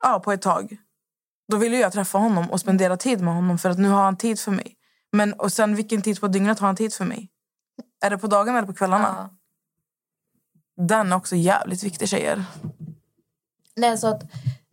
[0.03, 0.76] ja, på ett tag.
[1.49, 4.03] Då vill ju jag träffa honom och spendera tid med honom för att nu har
[4.03, 4.76] han tid för mig.
[5.12, 7.30] Men och sen vilken tid på dygnet har han tid för mig?
[8.05, 9.30] Är det på dagen eller på kvällarna?
[10.76, 12.44] Den är också jävligt viktig tjejer.
[13.76, 14.22] Nej, så att,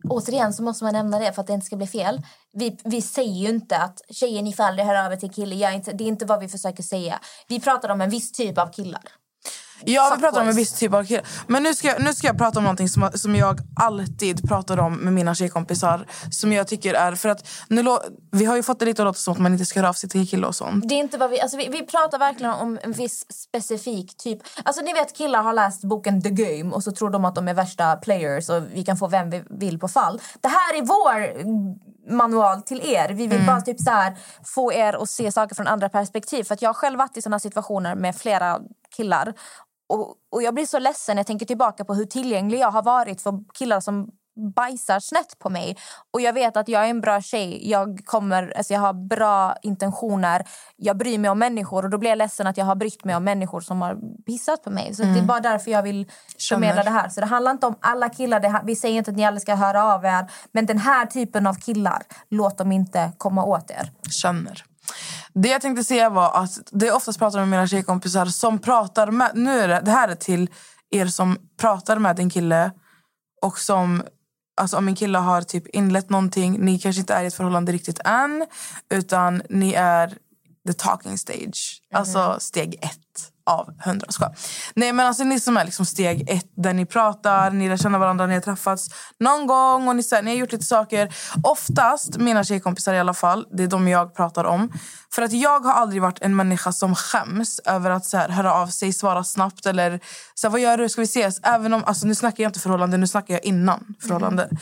[0.08, 2.22] återigen så måste man nämna det för att det inte ska bli fel.
[2.52, 5.54] Vi, vi säger ju inte att tjejer ni får aldrig höra av er till kille.
[5.54, 7.20] Jag inte, det är inte vad vi försöker säga.
[7.48, 9.02] Vi pratar om en viss typ av killar.
[9.86, 11.24] Ja, vi pratar om en viss typ av killar.
[11.46, 14.78] Men nu ska, jag- nu ska jag prata om någonting som, som jag alltid pratar
[14.78, 16.06] om med mina tjejkompisar.
[16.30, 17.14] Som jag tycker är...
[17.14, 17.84] För att nu,
[18.32, 19.92] vi har ju fått det lite att låta som att man inte ska höra av
[19.92, 20.88] sig till killar och sånt.
[20.88, 24.38] Det är inte vad vi, alltså vi, vi pratar verkligen om en viss specifik typ.
[24.64, 27.48] Alltså ni vet killar har läst boken The Game och så tror de att de
[27.48, 30.20] är värsta players och vi kan få vem vi vill på fall.
[30.40, 31.44] Det här är vår
[32.12, 33.08] manual till er.
[33.08, 36.44] Vi vill bara typ så här få er att se saker från andra perspektiv.
[36.44, 38.58] För att jag har själv varit i såna situationer med flera
[38.96, 39.34] killar.
[39.88, 42.82] Och, och jag blir så ledsen när jag tänker tillbaka på hur tillgänglig jag har
[42.82, 44.08] varit för killar som
[44.56, 45.76] bajsar snett på mig.
[46.12, 47.70] Och jag vet att jag är en bra tjej.
[47.70, 50.44] Jag, kommer, alltså jag har bra intentioner.
[50.76, 51.84] Jag bryr mig om människor.
[51.84, 54.62] Och då blir jag ledsen att jag har brytt mig om människor som har pissat
[54.64, 54.94] på mig.
[54.94, 56.10] Så det är bara därför jag vill
[56.48, 57.08] förmedla det här.
[57.08, 58.40] Så det handlar inte om alla killar.
[58.40, 60.30] Det, vi säger inte att ni alla ska höra av er.
[60.52, 63.90] Men den här typen av killar, låt dem inte komma åt er.
[64.10, 64.64] känner.
[65.34, 69.10] Det jag tänkte säga var att det jag oftast pratar med mina tjejkompisar som pratar
[69.10, 69.30] med...
[69.34, 70.50] Nu är det, det här är till
[70.90, 72.70] er som pratar med en kille
[73.42, 74.02] och som...
[74.56, 77.72] Alltså om en kille har typ inlett någonting, ni kanske inte är i ett förhållande
[77.72, 78.46] riktigt än
[78.90, 80.18] utan ni är
[80.66, 81.82] the talking stage.
[81.92, 83.03] Alltså steg ett
[83.46, 84.06] av hundra.
[84.10, 84.32] Ska.
[84.74, 87.98] Nej men alltså ni som är liksom steg ett där ni pratar, ni lär känna
[87.98, 88.88] varandra, ni har träffats
[89.20, 91.14] någon gång och ni, så här, ni har gjort lite saker.
[91.42, 94.72] Oftast, mina tjejkompisar i alla fall, det är de jag pratar om.
[95.14, 98.54] För att jag har aldrig varit en människa som skäms över att så här, höra
[98.54, 100.00] av sig, svara snabbt eller
[100.34, 101.40] så här, vad gör du, ska vi ses?
[101.42, 104.42] Även om, alltså, nu snackar jag inte förhållande, nu snackar jag innan förhållande.
[104.42, 104.56] Mm.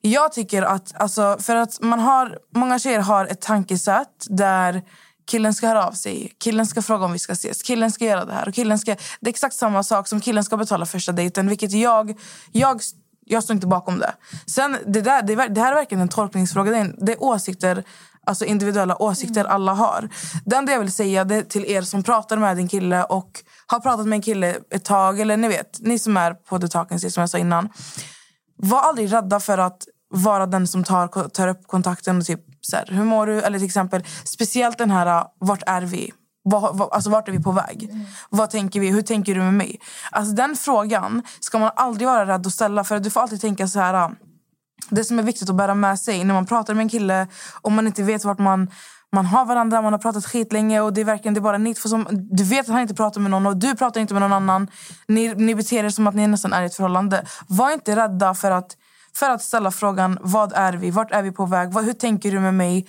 [0.00, 4.82] Jag tycker att, alltså, för att man har, många tjejer har ett tankesätt där
[5.30, 8.24] killen ska höra av sig, killen ska fråga om vi ska ses, killen ska göra
[8.24, 8.48] det här.
[8.48, 11.48] Och killen ska, det är exakt samma sak som killen ska betala första dejten.
[11.48, 12.18] Vilket jag,
[12.52, 12.80] jag,
[13.26, 14.14] jag står inte bakom det.
[14.46, 16.70] Sen, det, där, det, det här är verkligen en tolkningsfråga.
[16.70, 17.84] Det är, det är åsikter,
[18.26, 20.08] alltså individuella åsikter alla har.
[20.44, 23.30] Det enda jag vill säga det till er som pratar med en kille och
[23.66, 25.20] har pratat med en kille ett tag.
[25.20, 27.68] Eller ni vet, ni som är på the talking stage som jag sa innan.
[28.56, 32.76] Var aldrig rädda för att vara den som tar, tar upp kontakten och typ så
[32.76, 33.40] här, hur mår du?
[33.40, 36.12] Eller till exempel, speciellt den här, vart är vi?
[36.42, 37.90] Var, var, alltså vart är vi på väg?
[38.30, 38.88] Vad tänker vi?
[38.88, 39.80] Hur tänker du med mig?
[40.10, 43.68] Alltså den frågan ska man aldrig vara rädd att ställa för du får alltid tänka
[43.68, 44.10] så här
[44.88, 47.26] det som är viktigt att bära med sig när man pratar med en kille
[47.60, 48.70] och man inte vet vart man
[49.12, 51.58] man har varandra, man har pratat skit länge och det är verkligen det är bara
[51.58, 52.06] ni två som...
[52.10, 54.68] Du vet att han inte pratar med någon och du pratar inte med någon annan.
[55.08, 57.24] Ni, ni beter er som att ni nästan är i ett förhållande.
[57.46, 58.76] Var inte rädda för att,
[59.16, 60.90] för att ställa frågan vad är vi?
[60.90, 61.74] Vart är vi på väg?
[61.74, 62.86] Hur tänker du med mig?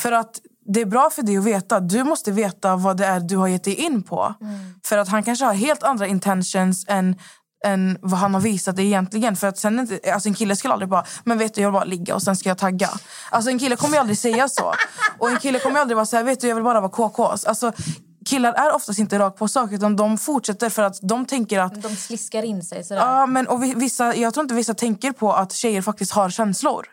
[0.00, 1.80] För att det är bra för dig att veta.
[1.80, 4.34] Du måste veta vad det är du har gett dig in på.
[4.84, 7.16] För att han kanske har helt andra intentions än
[7.64, 9.36] än vad han har visat egentligen.
[9.36, 11.72] För att sen inte, alltså en kille skulle aldrig bara, men vet du jag vill
[11.72, 12.90] bara ligga och sen ska jag tagga.
[13.30, 14.74] Alltså en kille kommer ju aldrig säga så.
[15.18, 16.90] Och en kille kommer ju aldrig vara så här, vet du jag vill bara vara
[16.90, 17.24] KK.
[17.24, 17.72] Alltså
[18.24, 21.82] killar är oftast inte rakt på sak utan de fortsätter för att de tänker att...
[21.82, 23.00] De sliskar in sig sådär.
[23.00, 26.30] Ja, men och vi- vissa, jag tror inte vissa tänker på att tjejer faktiskt har
[26.30, 26.86] känslor.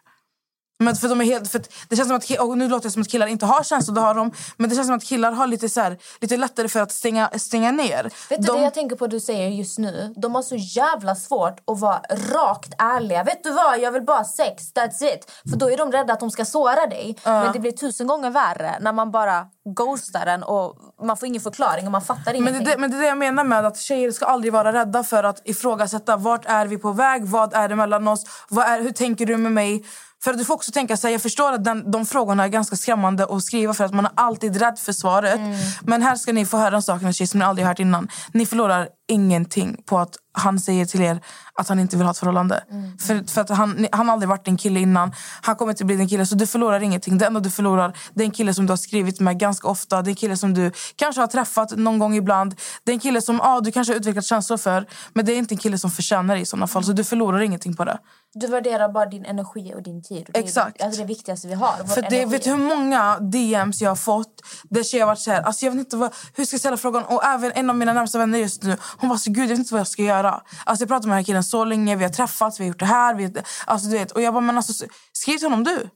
[0.82, 3.02] Men för de är helt, för det känns som att, och nu låter det som
[3.02, 4.32] att killar inte har känslor, det har de.
[4.58, 7.30] Men det känns som att killar har lite, så här, lite lättare för att stänga,
[7.30, 8.04] stänga ner.
[8.04, 10.14] Vet du de, det jag tänker på du säger just nu?
[10.18, 12.02] De har så jävla svårt att vara
[12.34, 13.24] rakt ärliga.
[13.24, 15.32] Vet du vad, jag vill bara sex, that's it.
[15.50, 17.18] För då är de rädda att de ska såra dig.
[17.24, 21.42] Men det blir tusen gånger värre när man bara ghostar den och man får ingen
[21.42, 22.64] förklaring och man fattar men, ingenting.
[22.64, 25.24] det, men det är det jag menar med att tjejer ska aldrig vara rädda för
[25.24, 28.92] att ifrågasätta vart är vi på väg, vad är det mellan oss, vad är, hur
[28.92, 29.86] tänker du med mig?
[30.24, 32.76] För du får också tänka så här, jag förstår att den, de frågorna är ganska
[32.76, 35.40] skrämmande att skriva för att man är alltid rädd för svaret.
[35.82, 38.08] Men här ska ni få höra en sak som ni aldrig hört innan.
[38.34, 41.22] Ni förlorar ingenting på att han säger till er
[41.62, 42.64] att han inte vill ha ett förhållande.
[43.00, 45.12] För, för att han, han har aldrig varit en kille innan.
[45.42, 46.26] Han kommer inte bli din kille.
[46.26, 47.18] Så du förlorar ingenting.
[47.18, 50.02] Det enda du förlorar det är en kille som du har skrivit med ganska ofta.
[50.02, 52.56] Det är en kille som du kanske har träffat någon gång ibland.
[52.84, 54.88] Det är en kille som ah, du kanske har utvecklat känslor för.
[55.14, 56.84] Men det är inte en kille som förtjänar dig i sådana fall.
[56.84, 58.00] Så du förlorar ingenting på det.
[58.34, 60.24] Du värderar bara din energi och din tid.
[60.28, 60.82] Och det är Exakt.
[60.82, 61.88] Alltså det viktigaste vi har.
[61.88, 62.26] För det, energi.
[62.26, 65.72] vet hur många DMs jag har fått där tjejer har varit så här, alltså jag
[65.72, 67.04] vet inte vad, hur ska jag ställa frågan?
[67.04, 69.60] Och även en av mina närmsta vänner just nu, hon var så gud jag vet
[69.60, 70.42] inte vad jag ska göra.
[70.66, 72.80] Alltså jag pratar med den här killen så länge, vi har träffats, vi har gjort
[72.80, 73.14] det här.
[73.16, 73.34] Vi,
[73.66, 75.90] alltså du vet, och jag bara, men alltså skriv till honom du.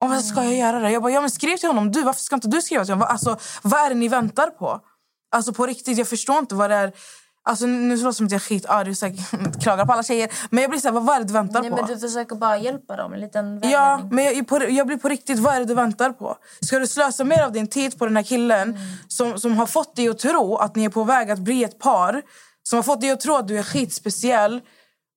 [0.00, 0.90] Och vad ska jag göra det?
[0.90, 2.02] Jag bara, ja men skriv till honom du.
[2.02, 3.08] Varför ska inte du skriva till honom?
[3.10, 4.80] Alltså, vad är det ni väntar på?
[5.36, 6.92] Alltså på riktigt, jag förstår inte vad det är.
[7.48, 10.30] Alltså nu låter det som att jag är skitarg och klagar på alla tjejer.
[10.50, 11.76] Men jag blir så här, vad, är det du väntar Nej, på?
[11.76, 13.12] men du försöker bara hjälpa dem.
[13.12, 14.14] En liten Ja, vägledning.
[14.14, 16.36] men jag, på, jag blir på riktigt, vad är det du väntar på?
[16.60, 18.78] Ska du slösa mer av din tid på den här killen
[19.08, 21.78] som, som har fått dig att tro att ni är på väg att bli ett
[21.78, 22.22] par?
[22.62, 24.60] Som har fått dig att tro att du är skitspeciell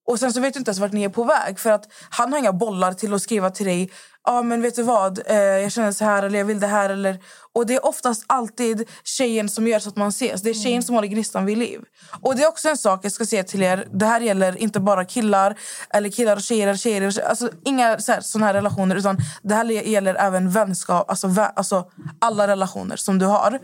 [0.10, 2.32] och sen så vet du inte ens vart ni är på väg för att han
[2.32, 3.92] har inga bollar till att skriva till dig.
[4.24, 5.20] Ja, men vet du vad?
[5.26, 7.20] Eh, jag känner så här eller jag vill det här eller
[7.54, 10.42] och det är oftast alltid tjejen som gör så att man ses.
[10.42, 11.82] Det är tjejen som håller gnistan vid liv.
[12.22, 13.88] Och det är också en sak jag ska säga till er.
[13.94, 15.56] Det här gäller inte bara killar
[15.90, 17.08] eller killar och tjejer eller tjejer.
[17.08, 17.28] och tjejer.
[17.30, 21.10] Alltså inga så här, såna här relationer utan det här gäller även vänskap.
[21.10, 21.86] Alltså, vä- alltså
[22.22, 23.60] alla relationer som du har.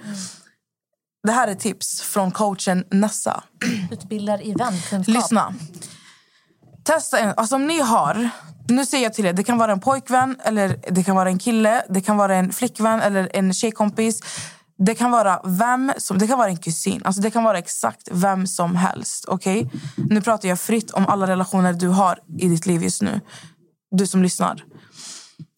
[1.23, 3.43] Det här är tips från coachen Nessa.
[3.91, 5.07] Utbildar i vänkunskap.
[5.07, 5.53] Lyssna.
[6.85, 8.29] Testa en, alltså om ni har,
[8.67, 11.39] nu säger jag till er, det kan vara en pojkvän eller det kan vara en
[11.39, 14.21] kille, det kan vara en flickvän eller en tjejkompis.
[14.77, 18.07] Det kan vara vem som, det kan vara en kusin, alltså det kan vara exakt
[18.11, 19.25] vem som helst.
[19.27, 19.69] Okej?
[20.09, 23.21] Nu pratar jag fritt om alla relationer du har i ditt liv just nu.
[23.91, 24.63] Du som lyssnar.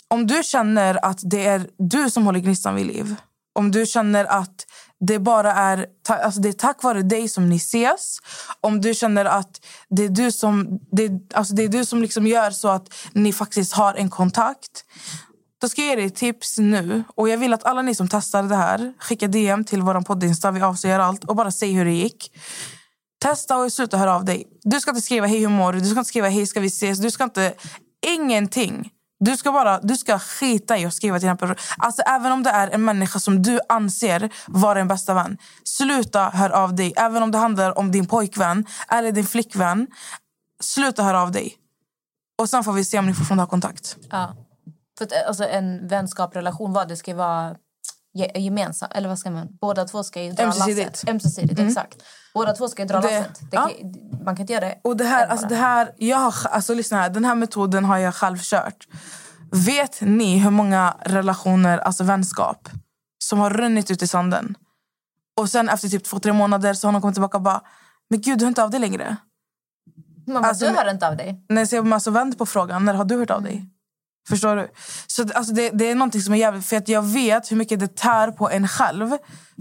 [0.07, 3.15] Om du känner att det är du som håller gnistan vid liv.
[3.55, 4.65] Om du känner att
[4.99, 8.19] det bara är, ta, alltså det är tack vare dig som ni ses.
[8.61, 12.27] Om du känner att det är du som, det, alltså det är du som liksom
[12.27, 14.83] gör så att ni faktiskt har en kontakt.
[15.61, 17.03] Då ska jag ge dig tips nu.
[17.15, 20.51] Och jag vill att alla ni som testar det här skickar DM till vår poddinsta.
[20.51, 21.23] Vi avslöjar allt.
[21.23, 22.31] Och bara säg hur det gick.
[23.19, 24.47] Testa och sluta höra av dig.
[24.63, 25.79] Du ska inte skriva hej hur mår du?
[25.79, 26.99] Du ska inte skriva hej ska vi ses?
[26.99, 27.53] Du ska inte...
[28.07, 28.91] Ingenting.
[29.19, 31.57] Du ska bara du ska skita i att skriva till den personen.
[31.77, 35.37] Alltså även om det är en människa som du anser vara en bästa vän.
[35.63, 36.93] Sluta hör av dig.
[36.97, 39.87] Även om det handlar om din pojkvän eller din flickvän.
[40.61, 41.55] Sluta höra av dig.
[42.37, 43.97] Och sen får vi se om ni fortfarande har kontakt.
[44.11, 44.35] Ja.
[44.97, 47.55] För att, alltså, en vänskap, relation, vad det ska vara
[48.13, 48.93] ge- gemensamt.
[48.95, 49.47] Eller vad ska man?
[49.61, 50.89] Båda två ska ju dra Ömsesidigt.
[50.89, 51.09] lasset.
[51.09, 51.59] Ömsesidigt.
[51.59, 51.97] Exakt.
[52.33, 53.51] Båda två ska ju dra Det- lasset.
[53.51, 53.69] Det, ja.
[54.25, 56.97] Man kan inte göra det Och det här, alltså det här, jag har, alltså lyssna
[56.97, 58.87] här, den här metoden har jag själv kört.
[59.51, 62.69] Vet ni hur många relationer, alltså vänskap,
[63.19, 64.55] som har runnit ut i sanden?
[65.39, 67.61] Och sen efter typ två, tre månader så har de kommit tillbaka och bara,
[68.09, 69.17] men gud du hör inte av dig längre.
[70.27, 71.45] Man bara, alltså, du hör inte av dig.
[71.49, 73.69] När jag säger alltså, vänd på frågan, när har du hört av dig?
[74.29, 74.71] Förstår du?
[75.07, 77.79] Så alltså, det, det är någonting som är jävligt, för att jag vet hur mycket
[77.79, 79.09] det tär på en själv.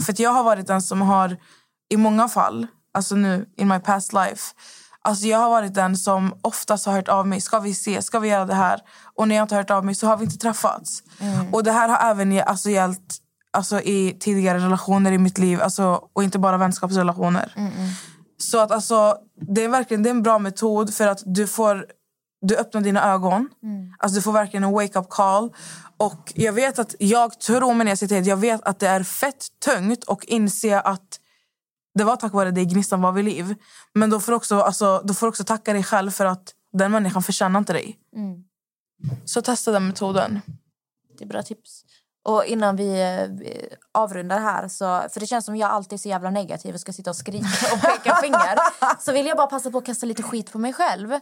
[0.04, 1.36] För att jag har varit den som har,
[1.88, 4.54] i många fall, alltså nu in my past life,
[5.02, 7.40] alltså jag har varit den som oftast har hört av mig.
[7.40, 8.02] Ska vi se?
[8.02, 8.80] Ska vi göra det här?
[9.14, 11.02] Och när jag inte har hört av mig så har vi inte träffats.
[11.52, 13.16] Och det här har även alltså, gällt
[13.50, 15.62] alltså, i tidigare relationer i mitt liv.
[15.62, 17.52] Alltså, och inte bara vänskapsrelationer.
[18.38, 19.16] Så att alltså,
[19.54, 21.86] det är verkligen det är en bra metod för att du får
[22.40, 23.48] du öppnar dina ögon.
[23.98, 25.52] Alltså du får verkligen en wake-up call.
[25.96, 29.46] Och jag vet att, jag tror när jag sitter jag vet att det är fett
[29.64, 31.20] tungt och inse att
[31.96, 33.54] det var tack vare dig gnistan var vid liv.
[33.94, 36.54] Men då får du också, alltså, då får du också tacka dig själv för att
[36.72, 37.98] den människan förtjänar inte dig.
[39.24, 40.40] Så testa den metoden.
[41.18, 41.84] Det är bra tips.
[42.24, 46.08] Och innan vi eh, avrundar här, så, för det känns som jag alltid är så
[46.08, 48.58] jävla negativ och ska sitta och skrika och peka finger,
[49.00, 51.12] så vill jag bara passa på att kasta lite skit på mig själv.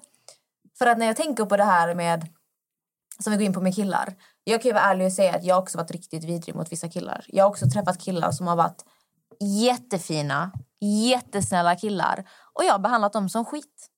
[0.78, 2.28] För att när jag tänker på det här med,
[3.18, 4.14] som vi går in på med killar,
[4.44, 6.88] jag kan ju vara ärlig och säga att jag också varit riktigt vidrig mot vissa
[6.88, 7.24] killar.
[7.28, 8.84] Jag har också träffat killar som har varit
[9.40, 13.88] jättefina, jättesnälla killar och jag har behandlat dem som skit.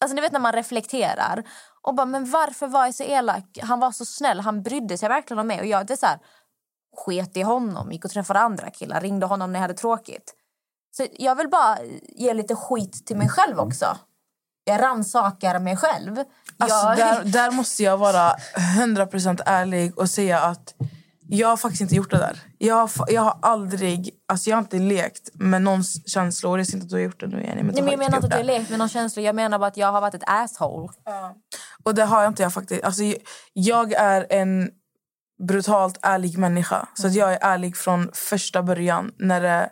[0.00, 1.42] Alltså ni vet när man reflekterar
[1.82, 3.58] och bara, men varför var jag så elak?
[3.62, 6.06] Han var så snäll, han brydde sig verkligen om mig och jag det är så
[6.06, 6.18] här,
[6.96, 10.34] sket i honom, gick och träffade andra killar, ringde honom när jag hade tråkigt.
[10.96, 13.96] Så jag vill bara ge lite skit till mig själv också.
[14.64, 16.24] Jag rannsakar mig själv.
[16.58, 16.96] Alltså, jag...
[16.96, 18.34] där, där måste jag vara
[18.78, 20.74] 100% ärlig och säga att
[21.34, 22.40] jag har faktiskt inte gjort det där.
[22.58, 26.58] Jag har, jag har aldrig, alltså jag har inte lekt med någons känslor.
[26.58, 27.62] Jag ser inte att du har gjort det nu Jenny.
[27.62, 28.36] Men du Nej, men jag menar inte att det.
[28.36, 29.22] har lekt med någon känsla.
[29.22, 30.88] Jag menar bara att jag har varit ett asshole.
[31.84, 32.84] Och det har jag inte jag faktiskt.
[32.84, 33.18] Alltså, jag-
[33.52, 34.70] jag är en
[35.48, 36.88] brutalt ärlig människa.
[36.94, 39.70] Så att jag är ärlig från första början när det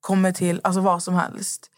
[0.00, 1.70] kommer till alltså, vad som helst.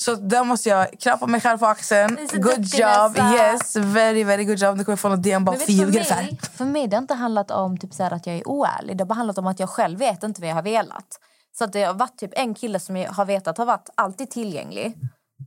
[0.00, 2.18] Så där måste jag klappa mig själv på axeln.
[2.32, 3.12] Du Good job.
[3.12, 3.34] Nessa.
[3.34, 4.76] Yes, very very good job.
[4.76, 6.96] Nu kommer jag få något DM bara för du, ljuger för, mig, för mig det
[6.96, 8.96] har inte handlat om typ så att jag är oärlig.
[8.96, 11.20] Det har handlat om att jag själv vet inte vad jag har velat.
[11.58, 14.30] Så att det har varit typ en kille som jag har vetat har varit alltid
[14.30, 14.94] tillgänglig.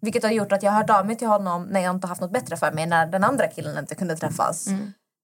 [0.01, 2.22] Vilket har gjort att jag har hört av mig till honom när jag inte haft
[2.22, 2.86] något bättre för mig.
[2.86, 4.68] När den andra killen inte kunde träffas.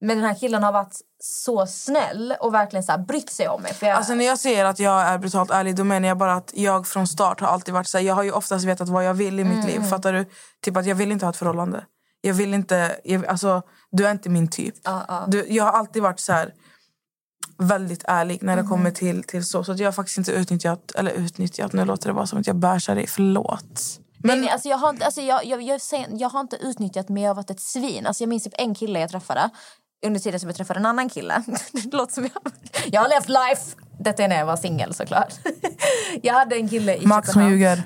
[0.00, 3.62] Men den här killen har varit så snäll och verkligen så här brytt sig om
[3.62, 3.74] mig.
[3.74, 6.34] För jag, Alltså när jag säger att jag är brutalt ärlig då menar jag bara
[6.34, 9.04] att jag från start har alltid varit så här, Jag har ju oftast vetat vad
[9.04, 9.80] jag vill i mitt liv.
[9.80, 10.26] Fattar du?
[10.62, 11.84] Typ att jag vill inte ha ett förhållande.
[12.20, 14.74] Jag vill inte, jag, alltså du är inte min typ.
[14.82, 15.24] Ja, ja.
[15.28, 16.54] Du, jag har alltid varit så här
[17.58, 19.64] väldigt ärlig när det kommer till, till så.
[19.64, 22.56] Så jag har faktiskt inte utnyttjat, eller utnyttjat, nu låter det bara som att jag
[22.56, 24.00] bärsar dig, förlåt.
[24.22, 25.80] Nej, nej, alltså jag, har inte, alltså jag, jag, jag,
[26.10, 28.06] jag har inte utnyttjat men jag har varit ett svin.
[28.06, 29.50] Alltså jag minns typ en kille jag träffade
[30.06, 31.42] under tiden som jag träffade en annan kille.
[31.72, 32.52] Det låter som jag,
[32.92, 33.76] jag har levt life!
[34.02, 35.34] Detta är när jag var singel såklart.
[36.22, 37.82] Jag hade en kille i Max som ljuger.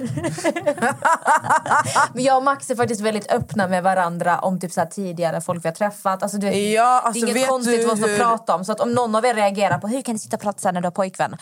[2.15, 5.41] Men jag och Max är faktiskt väldigt öppna med varandra om typ så här tidigare
[5.41, 6.23] folk vi har träffat.
[6.23, 8.65] Alltså, du Ja, det alltså, är inget vet konstigt vad hur- prata om.
[8.65, 10.69] Så att om någon av er reagerar på hur kan du sitta och prata så
[10.69, 11.37] här när du har pojkvän?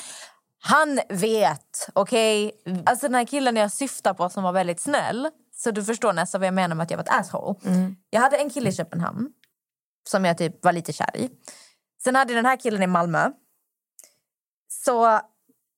[0.65, 2.53] Han vet, okej?
[2.87, 5.29] Alltså den här killen jag syftar på som var väldigt snäll.
[5.57, 7.55] Så du förstår nästan vad jag menar med att jag var ett asshole.
[8.11, 9.29] Jag hade en kille i Köpenhamn
[10.09, 11.31] som jag typ var lite kär i.
[12.05, 13.31] Sen hade jag den här killen i Malmö.
[14.69, 15.21] Så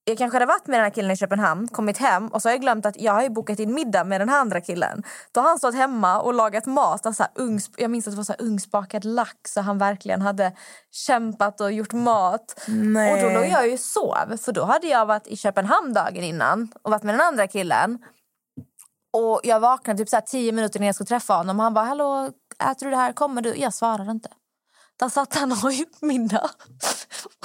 [0.05, 2.53] jag kanske hade varit med den här killen i Köpenhamn, kommit hem och så har
[2.53, 5.03] jag glömt att jag har bokat in middag med den här andra killen.
[5.33, 7.17] Då har han stått hemma och lagat mat.
[7.17, 10.23] Så här, ugns, jag minns att det var så här, ugnsbakad lax och han verkligen
[10.23, 10.53] hade
[10.91, 12.65] kämpat och gjort mat.
[12.69, 13.13] Nej.
[13.13, 16.73] Och då låg jag ju sov, för då hade jag varit i Köpenhamn dagen innan
[16.83, 17.99] och varit med den andra killen.
[19.13, 21.75] Och jag vaknade typ så här tio minuter innan jag skulle träffa honom och han
[21.75, 22.31] bara “Hallå,
[22.63, 23.13] äter du det här?
[23.13, 24.29] Kommer du?” Jag svarade inte.
[24.97, 26.51] Där satt han och gjort middag.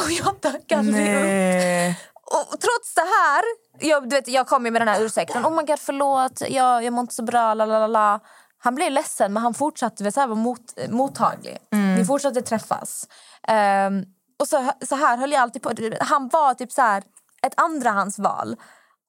[0.06, 1.96] Och jag dök aldrig upp.
[2.24, 3.44] Och trots det här,
[3.80, 5.46] jag, du vet, jag kom med den här ursäkten.
[5.46, 7.54] Oh my god, förlåt, jag, jag mår inte så bra.
[7.54, 8.20] La, la, la, la.
[8.58, 11.58] Han blev ledsen, men han fortsatte väl så här vara mot, mottaglig.
[11.98, 13.08] Vi fortsatte träffas.
[13.48, 14.06] Ehm,
[14.40, 15.72] och så, så här höll jag alltid på.
[16.00, 17.04] Han var typ så här
[17.42, 18.56] ett andrahandsval.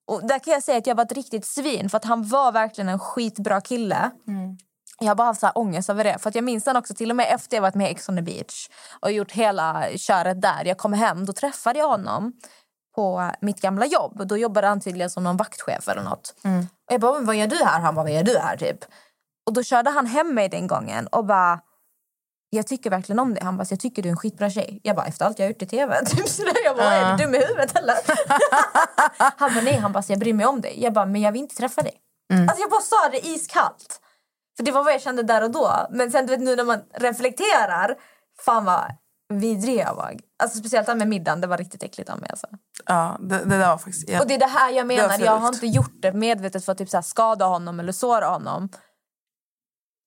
[0.07, 2.53] Och där kan jag säga att jag var ett riktigt svin, för att han var
[2.53, 4.11] verkligen en skitbra kille.
[5.03, 6.19] Jag har bara haft så här ångest över det.
[6.19, 8.17] För att jag minns också till och med efter jag varit med i Ex on
[8.17, 8.69] the beach
[9.01, 10.65] och gjort hela köret där.
[10.65, 12.33] Jag kom hem, då träffade jag honom
[12.95, 14.27] på mitt gamla jobb.
[14.29, 16.35] Då jobbade han tydligen som någon vaktchef eller något.
[16.87, 17.81] Och jag bara, "Men vad gör du här?
[17.81, 18.79] Han bara, vad gör du här typ?
[19.47, 21.61] Och då körde han hem mig den gången och bara,
[22.51, 23.45] jag tycker verkligen om dig.
[23.45, 24.81] Han bara, jag tycker du är en skitbra tjej.
[24.83, 26.05] Jag bara, efter allt jag har gjort i tv.
[26.07, 26.65] Typ sådär.
[26.65, 27.97] Jag bara, är du dum i huvudet eller?
[29.39, 29.77] han bara, nej.
[29.77, 30.83] Han bara, jag bryr mig om dig.
[30.83, 31.95] Jag bara, men jag vill inte träffa dig.
[32.49, 34.01] Alltså jag bara sa det iskallt.
[34.57, 35.87] För det var vad jag kände där och då.
[35.91, 37.95] Men sen du vet nu när man reflekterar,
[38.45, 38.85] fan vad
[39.33, 40.17] vidrig jag var.
[40.43, 42.47] Alltså speciellt med middagen, det var riktigt äckligt av mig alltså.
[42.87, 44.09] Ja, det, det där var faktiskt...
[44.09, 44.21] Ja.
[44.21, 46.79] Och det är det här jag menar, jag har inte gjort det medvetet för att
[46.79, 48.69] typ så skada honom eller såra honom.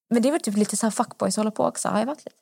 [0.10, 1.90] Men det är väl typ lite så här fuckboys håller på också.
[1.90, 2.38] Har jag varit lite.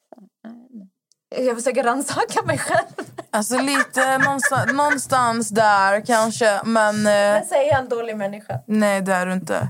[1.35, 2.87] Jag försöker rannsaka mig själv.
[3.29, 6.95] Alltså lite någonstans, någonstans där kanske, men...
[6.95, 8.59] eh, Men säger jag en dålig människa?
[8.67, 9.69] Nej, det är du inte.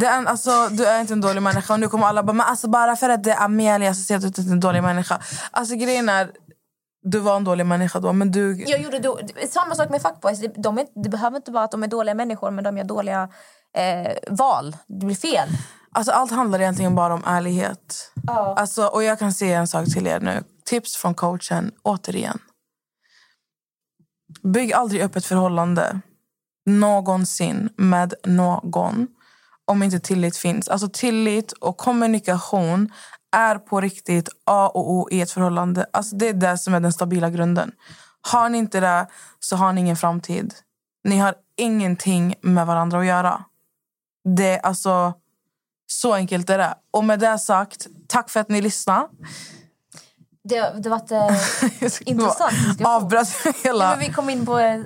[0.00, 1.74] Det är, alltså, du är inte en dålig människa.
[1.74, 4.18] Och nu kommer alla bara, men alltså, bara för att det är Amelia så ser
[4.18, 5.20] du att du inte är en dålig människa.
[5.50, 6.30] Alltså grejen är,
[7.02, 8.64] du var en dålig människa då, men du...
[8.66, 9.20] Jag gjorde då,
[9.50, 10.40] samma sak med fuckboys.
[10.40, 12.84] Det- De är, det behöver inte vara att de är dåliga människor men de gör
[12.84, 13.28] dåliga
[13.76, 14.76] eh, val.
[14.86, 15.48] Det blir fel.
[15.92, 18.12] Alltså, allt handlar egentligen bara om ärlighet.
[18.56, 20.42] Alltså, och jag kan säga en sak till er nu.
[20.64, 22.38] Tips från coachen, återigen.
[24.42, 26.00] Bygg aldrig upp ett förhållande
[26.66, 29.06] någonsin med någon
[29.64, 30.68] om inte tillit finns.
[30.68, 32.92] Alltså tillit och kommunikation
[33.36, 35.86] är på riktigt A och O i ett förhållande.
[35.92, 37.72] Alltså det är det som är den stabila grunden.
[38.20, 39.06] Har ni inte det
[39.40, 40.54] så har ni ingen framtid.
[41.04, 43.44] Ni har ingenting med varandra att göra.
[44.36, 45.14] Det är alltså
[45.86, 46.74] så enkelt är det.
[46.90, 49.08] Och med det sagt, tack för att ni lyssnade.
[50.44, 52.86] Det, det var ett, eh, intressant diskussion.
[52.86, 53.90] Avbröt Nej, hela...
[53.90, 54.84] men vi kom in på...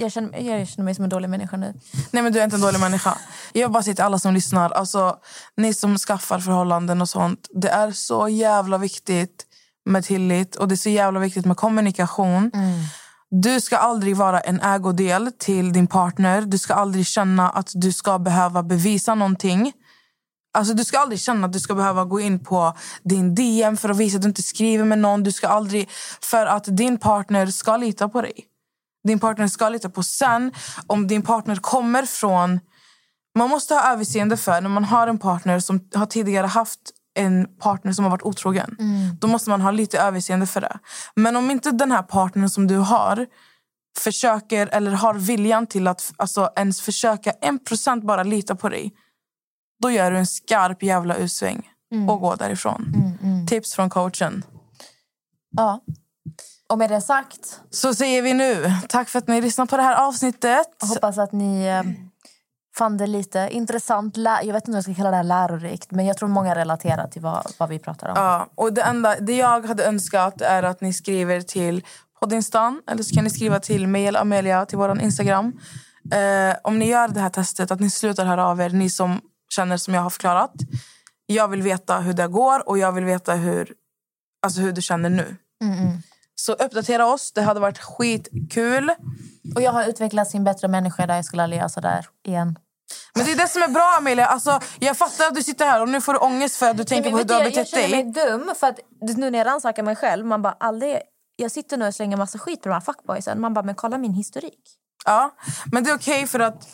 [0.00, 1.74] Jag känner, jag känner mig som en dålig människa nu.
[2.10, 3.18] Nej men du är inte en dålig människa.
[3.52, 5.16] Jag vill bara säga till alla som lyssnar, alltså
[5.56, 7.48] ni som skaffar förhållanden och sånt.
[7.50, 9.46] Det är så jävla viktigt
[9.84, 12.50] med tillit och det är så jävla viktigt med kommunikation.
[13.30, 16.42] Du ska aldrig vara en ägodel till din partner.
[16.42, 19.72] Du ska aldrig känna att du ska behöva bevisa någonting.
[20.52, 23.88] Alltså, du ska aldrig känna att du ska behöva gå in på din DM för
[23.88, 25.22] att visa att du inte skriver med någon.
[25.22, 25.88] Du ska aldrig,
[26.20, 28.49] för att din partner ska lita på dig.
[29.08, 30.02] Din partner ska lita på.
[30.02, 30.52] Sen,
[30.86, 32.60] om din partner kommer från...
[33.38, 36.80] Man måste ha överseende för när man har en partner som har tidigare haft
[37.14, 38.76] en partner som har varit otrogen.
[39.20, 40.78] Då måste man ha lite överseende för det.
[41.14, 43.26] Men om inte den här partnern som du har
[43.98, 48.92] försöker eller har viljan till att alltså, ens försöka en procent bara lita på dig
[49.82, 51.68] då gör du en skarp jävla usväng
[52.08, 52.92] och går därifrån.
[53.48, 54.44] Tips från coachen.
[55.56, 55.80] Ja.
[56.70, 58.72] Och med det sagt, Så säger vi nu.
[58.88, 60.66] Tack för att ni lyssnade på det här avsnittet.
[60.80, 61.82] hoppas att ni eh,
[62.76, 64.16] fann det lite intressant.
[64.16, 67.08] Jag vet inte om jag ska kalla det här lärorikt, men jag tror många relaterar
[67.08, 68.14] till vad, vad vi pratar om.
[68.16, 71.84] Ja, och det, enda, det jag hade önskat är att ni skriver till
[72.20, 75.52] poddinstan eller så kan ni skriva till mig eller Amelia till vår Instagram.
[76.12, 79.20] Eh, om ni gör det här testet, att ni slutar höra av er, ni som
[79.54, 80.52] känner som jag har förklarat.
[81.26, 83.72] Jag vill veta hur det går och jag vill veta hur,
[84.42, 85.36] alltså hur du känner nu.
[86.40, 88.90] Så uppdatera oss, det hade varit skitkul.
[89.54, 92.58] Och jag har utvecklats till en bättre människa där jag skulle aldrig göra sådär igen.
[93.14, 94.26] Men det är det som är bra Amelia.
[94.26, 96.84] Alltså, jag fattar att du sitter här och nu får du ångest för att du
[96.84, 98.04] tänker Men på hur du har jag, jag betett känner dig.
[98.04, 98.78] mig dum för att
[99.16, 100.98] nu när jag rannsakar mig själv, man bara aldrig...
[101.36, 103.40] Jag sitter nu och slänger massa skit på de här fuckboysen.
[103.40, 104.60] Man bara, men kolla min historik.
[105.04, 105.34] Ja,
[105.72, 106.68] men det är okej för att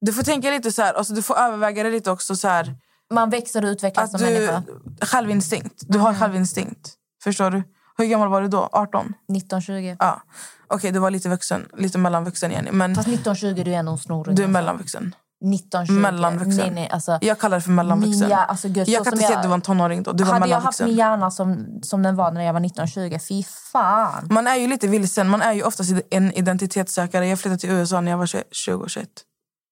[0.00, 2.74] du får tänka lite så här, alltså du får överväga det lite också så här.
[3.14, 4.62] Man växer och utvecklas som du, människa.
[5.02, 5.82] självinstinkt.
[5.88, 6.94] Du har självinstinkt.
[7.24, 7.62] Förstår du?
[7.98, 8.68] Hur gammal var du då?
[8.72, 9.06] 18?
[9.36, 9.96] 1920.
[9.98, 10.22] Ja.
[10.68, 11.68] Okej, du var lite vuxen.
[11.76, 12.70] Lite mellanvuxen Jenny.
[12.72, 14.36] Men Fast 1920 du är ändå en snorunge.
[14.36, 15.14] du är mellanvuxen.
[15.54, 15.92] 1920.
[15.92, 16.56] Mellanvuxen.
[16.56, 18.28] Nej, nej, alltså, Jag kallar det för mellanvuxen.
[18.30, 20.12] Hjär- alltså, gud, jag kan inte säga jag- att du var en tonåring då.
[20.12, 23.18] Du var hade jag haft min hjärna som, som den var när jag var 1920,
[23.28, 23.42] fy
[23.72, 24.28] fan.
[24.30, 25.28] Man är ju lite vilsen.
[25.28, 27.26] Man är ju oftast en identitetssökare.
[27.26, 29.08] Jag flyttade till USA när jag var 20 och 21.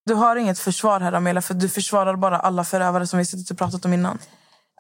[0.07, 3.51] Du har inget försvar här Amelia, för du försvarar bara alla förövare som vi suttit
[3.51, 4.19] och pratat om innan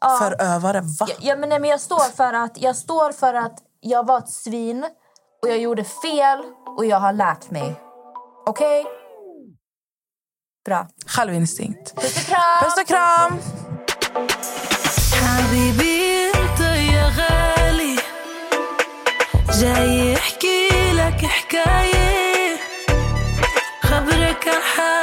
[0.03, 0.17] Ja.
[0.19, 1.07] Förövare, va?
[1.09, 4.17] Ja, ja, men, nej, men jag, står för att, jag står för att jag var
[4.17, 4.84] ett svin
[5.41, 6.39] och jag gjorde fel
[6.77, 7.75] och jag har lärt mig.
[8.45, 8.86] Okej?
[10.65, 10.88] Bra.
[11.05, 11.95] Självinstinkt.
[11.95, 12.63] Puss och kram!
[12.63, 13.39] Puss och kram!
[15.49, 17.95] حبيبي انت يا غالي
[19.59, 22.57] جاي يحكي لك حكاية
[23.84, 25.02] خبرك عن